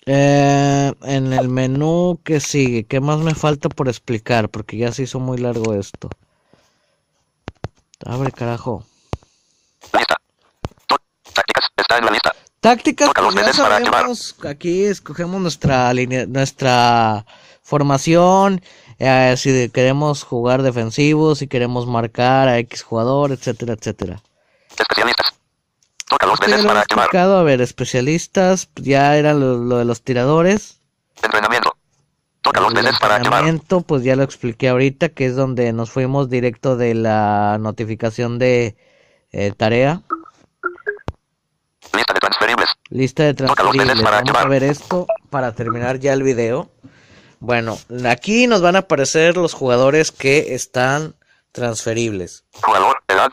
[0.05, 4.49] Eh, en el menú que sigue, ¿qué más me falta por explicar?
[4.49, 6.09] Porque ya se hizo muy largo esto.
[8.05, 8.85] Abre, carajo.
[9.97, 10.17] Lista.
[11.33, 11.69] Tácticas.
[11.77, 12.32] Está en la lista.
[12.63, 17.25] Tácticas, pues ya sabemos, aquí escogemos nuestra alinea- nuestra
[17.61, 18.61] formación,
[18.99, 24.21] eh, si queremos jugar defensivo, si queremos marcar a X jugador, etcétera, etcétera.
[24.79, 25.33] Especialistas.
[26.07, 27.09] Toca dos veces para activar.
[27.13, 30.79] a ver, especialistas, ya era lo, lo de los tiradores.
[31.21, 31.75] Entrenamiento.
[32.43, 33.39] Toca dos veces para activar.
[33.41, 38.39] entrenamiento, pues ya lo expliqué ahorita, que es donde nos fuimos directo de la notificación
[38.39, 38.77] de
[39.33, 40.01] eh, tarea.
[42.89, 44.01] Lista de transferibles.
[44.01, 46.69] Para Vamos a ver esto para terminar ya el video.
[47.39, 47.77] Bueno,
[48.09, 51.15] aquí nos van a aparecer los jugadores que están
[51.51, 52.45] transferibles.
[52.61, 53.01] Jugador.
[53.07, 53.31] Edad.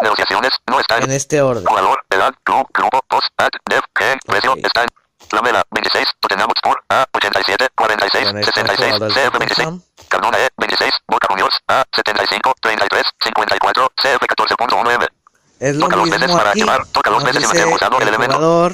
[0.00, 0.50] Negociaciones.
[0.68, 1.10] No está en.
[1.10, 1.64] Este orden.
[1.64, 2.04] Jugador.
[2.10, 2.32] Edad.
[2.44, 2.66] Club.
[2.72, 3.00] Grupo.
[3.08, 3.28] Post.
[3.36, 3.50] Ad.
[3.68, 3.82] Dev.
[4.26, 4.54] Precio.
[4.56, 4.88] Está en.
[5.30, 5.62] Lamela.
[5.70, 6.08] 26.
[6.20, 6.82] Tottenham Hotspur.
[6.88, 7.06] A.
[7.12, 7.68] 87.
[7.74, 8.24] 46.
[8.24, 8.92] Con 66.
[8.92, 9.48] jugador del CF 26.
[9.56, 9.82] Tottenham.
[10.08, 10.48] Cardona E.
[10.56, 10.92] 26.
[11.08, 11.58] Boca Juniors.
[11.68, 11.84] A.
[11.94, 12.54] 75.
[12.60, 13.02] 33.
[13.22, 13.88] 54.
[13.96, 15.08] CF 14.1M.
[15.60, 16.60] Es lo Toca mismo veces para aquí.
[16.60, 18.72] activar, toca Nos veces y mantener pulsado el elemento.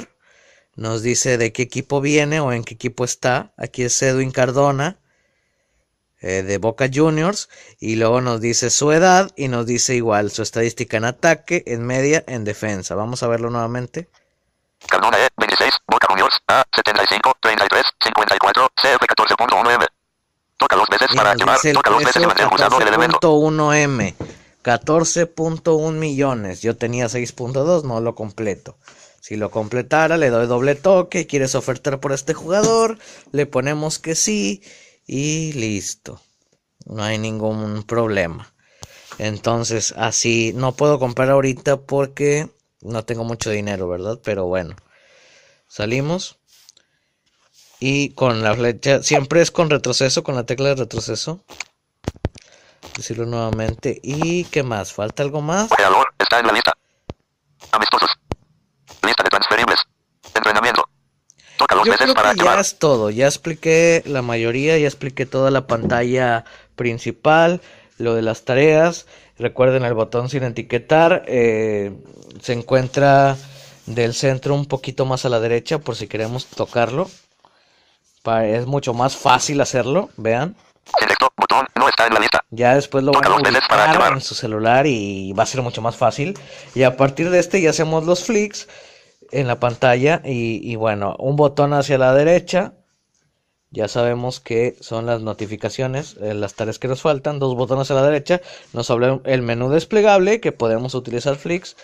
[0.78, 3.52] Nos dice de qué equipo viene o en qué equipo está.
[3.58, 4.96] Aquí es Edwin Cardona
[6.20, 7.48] eh, de Boca Juniors
[7.80, 11.84] y luego nos dice su edad y nos dice igual su estadística en ataque, en
[11.84, 12.94] media, en defensa.
[12.94, 14.08] Vamos a verlo nuevamente.
[14.86, 15.28] Cardona E.
[15.36, 15.74] 26.
[15.88, 16.38] Boca Juniors.
[16.46, 16.62] A.
[16.72, 17.34] 75.
[17.40, 17.82] 33.
[18.04, 18.68] 54.
[18.76, 19.86] CF 14.1M.
[20.56, 23.18] Toca dos veces para el Toca dos veces precio mantener pulsado el elemento.
[23.18, 24.14] 14.1M.
[24.62, 26.62] 14.1 millones.
[26.62, 28.76] Yo tenía 6.2, no lo completo.
[29.28, 31.26] Si lo completara, le doy doble toque.
[31.26, 32.98] ¿Quieres ofertar por este jugador?
[33.30, 34.62] Le ponemos que sí.
[35.06, 36.18] Y listo.
[36.86, 38.50] No hay ningún problema.
[39.18, 42.48] Entonces, así no puedo comprar ahorita porque
[42.80, 44.18] no tengo mucho dinero, ¿verdad?
[44.24, 44.76] Pero bueno.
[45.66, 46.38] Salimos.
[47.80, 51.44] Y con la flecha, siempre es con retroceso, con la tecla de retroceso.
[52.96, 54.00] decirlo nuevamente.
[54.02, 54.94] ¿Y qué más?
[54.94, 55.68] ¿Falta algo más?
[56.18, 56.72] Está en la lista.
[57.72, 58.18] Amistosos.
[59.02, 59.78] Lista de transferibles.
[60.34, 60.88] Entrenamiento.
[61.84, 63.10] Yo creo para que ya es todo.
[63.10, 66.44] Ya expliqué la mayoría, ya expliqué toda la pantalla
[66.76, 67.60] principal,
[67.98, 69.06] lo de las tareas.
[69.38, 71.24] Recuerden el botón sin etiquetar.
[71.26, 71.92] eh,
[72.42, 73.36] se encuentra
[73.86, 77.08] del centro un poquito más a la derecha por si queremos tocarlo.
[78.44, 80.54] Es mucho más fácil hacerlo, vean.
[80.98, 81.28] Selecto.
[81.36, 82.44] Botón no está en la lista.
[82.50, 84.12] Ya después lo van Toca a para ubicar activar.
[84.14, 86.38] en su celular y va a ser mucho más fácil.
[86.74, 88.68] Y a partir de este ya hacemos los flicks
[89.30, 92.74] en la pantalla y, bueno, un botón hacia la derecha.
[93.70, 97.38] Ya sabemos que son las notificaciones, eh, las tareas que nos faltan.
[97.38, 98.40] Dos botones a la derecha
[98.72, 101.76] nos habla el menú desplegable que podemos utilizar flicks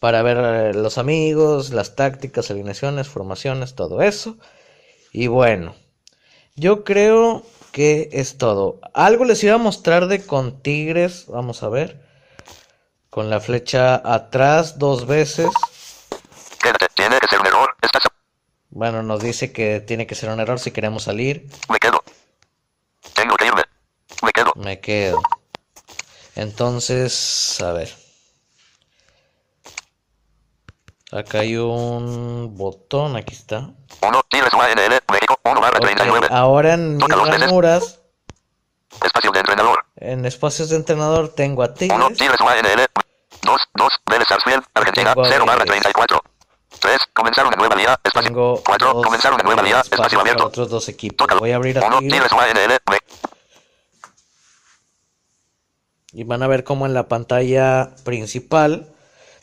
[0.00, 4.36] para ver eh, los amigos, las tácticas, alineaciones, formaciones, todo eso.
[5.12, 5.74] Y bueno,
[6.56, 8.78] yo creo que es todo.
[8.92, 11.24] Algo les iba a mostrar de con Tigres.
[11.26, 12.04] Vamos a ver.
[13.10, 15.48] Con la flecha atrás dos veces.
[16.62, 16.86] Quédate.
[16.94, 17.70] Tiene que ser un error.
[17.82, 18.02] Estás.
[18.74, 21.48] Bueno, nos dice que tiene que ser un error si queremos salir.
[21.68, 22.02] Me quedo.
[23.14, 23.62] Tengo que irme.
[24.22, 24.52] Me quedo.
[24.56, 25.22] Me quedo.
[26.34, 27.94] Entonces, a ver.
[31.12, 33.70] Acá hay un botón, aquí está.
[34.02, 34.22] 1.
[34.28, 35.00] Tigres UANL.
[35.12, 35.38] México.
[35.44, 36.26] 1 barra Ok, 39.
[36.32, 38.00] ahora en mis ranuras,
[39.04, 39.84] Espacio de entrenador.
[39.96, 41.74] en espacios de entrenador, tengo a 1.
[41.74, 42.18] Tigres.
[42.18, 42.86] Tigres UANL.
[43.42, 43.60] 2.
[43.74, 43.92] 2.
[44.10, 44.64] Vélez Sarsfield.
[44.74, 45.14] Argentina.
[45.14, 45.82] Tengo a 0 barra Vélez.
[45.82, 46.23] 34.
[46.84, 46.98] 3.
[47.14, 47.98] Comenzar una nueva liga.
[48.04, 48.28] Espacio.
[48.28, 48.92] Tengo 4.
[48.94, 50.46] dos, Comenzar una nueva espacios Espacio abierto.
[50.46, 51.16] otros dos equipos.
[51.16, 51.40] Tócalo.
[51.40, 51.98] Voy a abrir a 1.
[52.00, 52.12] Tigres.
[52.12, 52.78] Tigres UANL.
[52.90, 52.98] Me-
[56.12, 58.92] Y van a ver como en la pantalla principal,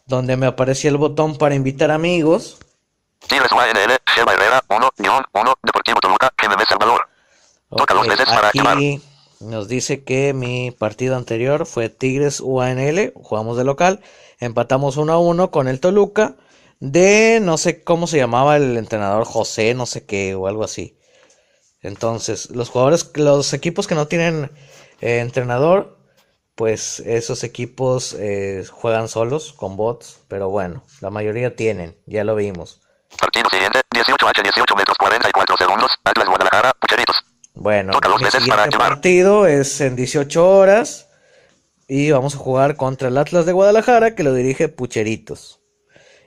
[0.06, 2.58] donde me aparecía el botón para invitar amigos.
[3.28, 3.98] Tigres UANL.
[4.16, 4.64] Sheba Herrera.
[4.70, 4.90] 1.
[4.98, 5.26] Guión.
[5.34, 5.54] 1.
[5.64, 6.32] Deportivo Toluca.
[6.42, 7.08] GMB Salvador.
[7.76, 9.02] Toca dos veces para aquí
[9.40, 14.02] nos dice que mi partido anterior fue Tigres UANL, jugamos de local,
[14.40, 16.36] empatamos 1 a 1 con el Toluca,
[16.82, 20.98] de no sé cómo se llamaba el entrenador José, no sé qué, o algo así.
[21.82, 24.52] Entonces, los jugadores, los equipos que no tienen
[25.00, 25.98] eh, entrenador,
[26.56, 32.36] pues esos equipos eh, juegan solos, con bots, pero bueno, la mayoría tienen, ya lo
[32.36, 32.82] vimos.
[33.18, 33.82] Partido siguiente.
[33.94, 34.42] 18H.
[34.42, 35.92] 18 metros 44 segundos.
[36.04, 36.74] Atlas Guadalajara.
[36.80, 37.16] Pucheritos.
[37.54, 41.10] Bueno, Toca dos mi veces siguiente para partido es en 18 horas
[41.88, 45.61] y vamos a jugar contra el Atlas de Guadalajara que lo dirige Pucheritos.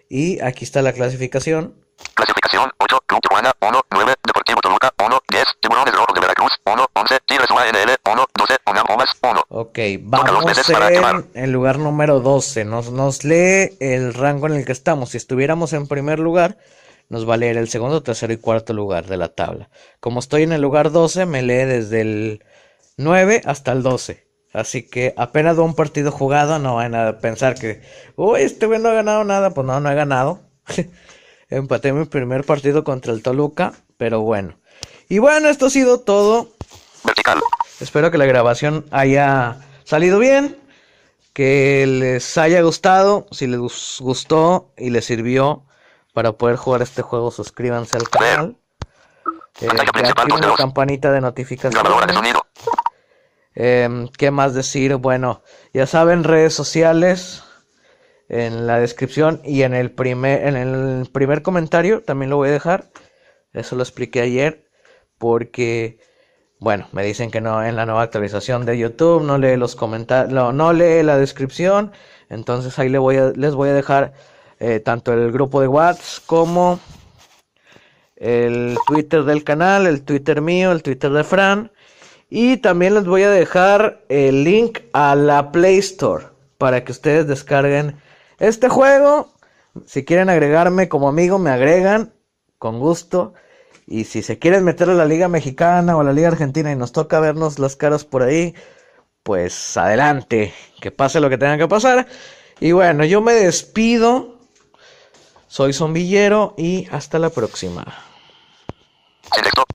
[0.09, 1.74] Y aquí está la clasificación.
[2.14, 6.86] Clasificación 8, Club Tijuana 1, 9, Deportivo Toluca 1, 10, Tiburones Rojos de Veracruz 1,
[6.92, 9.44] 11, Tigres UANL 1, 12, UNAM Pumas 1.
[9.48, 12.64] Ok, vamos en el lugar número 12.
[12.64, 15.11] Nos, nos lee el rango en el que estamos.
[15.11, 16.59] Si estuviéramos en primer lugar,
[17.09, 19.70] nos va a leer el segundo, tercero y cuarto lugar de la tabla.
[20.00, 22.44] Como estoy en el lugar 12, me lee desde el
[22.96, 24.26] 9 hasta el 12.
[24.55, 27.82] Así que apenas un partido jugado, no van a pensar que,
[28.16, 29.50] uy, este güey no ha ganado nada.
[29.50, 30.40] Pues no, no he ganado.
[31.50, 34.57] Empaté mi primer partido contra el Toluca, pero bueno.
[35.09, 36.50] Y bueno, esto ha sido todo.
[37.05, 37.40] Vertical.
[37.80, 40.57] Espero que la grabación haya salido bien,
[41.32, 43.26] que les haya gustado.
[43.32, 45.64] Si les gus- gustó y les sirvió
[46.12, 48.57] para poder jugar este juego, suscríbanse al canal.
[49.61, 51.90] Eh, activen la campanita de notificaciones.
[53.55, 54.96] Em, ¿Qué más decir?
[54.96, 55.42] Bueno,
[55.72, 57.44] ya saben, redes sociales
[58.28, 62.52] en la descripción y en el primer, en el primer comentario también lo voy a
[62.52, 62.90] dejar.
[63.52, 64.68] Eso lo expliqué ayer
[65.18, 65.98] porque,
[66.59, 70.32] bueno, me dicen que no en la nueva actualización de YouTube no lee los comentarios,
[70.32, 71.92] no, no lee la descripción.
[72.28, 74.14] Entonces ahí le voy les voy a dejar
[74.59, 76.80] eh, tanto el grupo de WhatsApp como
[78.16, 81.70] el Twitter del canal, el Twitter mío, el Twitter de Fran.
[82.31, 86.27] Y también les voy a dejar el link a la Play Store
[86.59, 88.01] para que ustedes descarguen
[88.39, 89.33] este juego.
[89.87, 92.12] Si quieren agregarme como amigo, me agregan
[92.59, 93.35] con gusto.
[93.87, 96.77] Y si se quieren meter a la Liga Mexicana o a la Liga Argentina y
[96.77, 98.55] nos toca vernos las caras por ahí,
[99.22, 102.07] pues adelante, que pase lo que tenga que pasar.
[102.61, 104.39] Y bueno, yo me despido.
[105.49, 107.85] Soy Zombillero y hasta la próxima.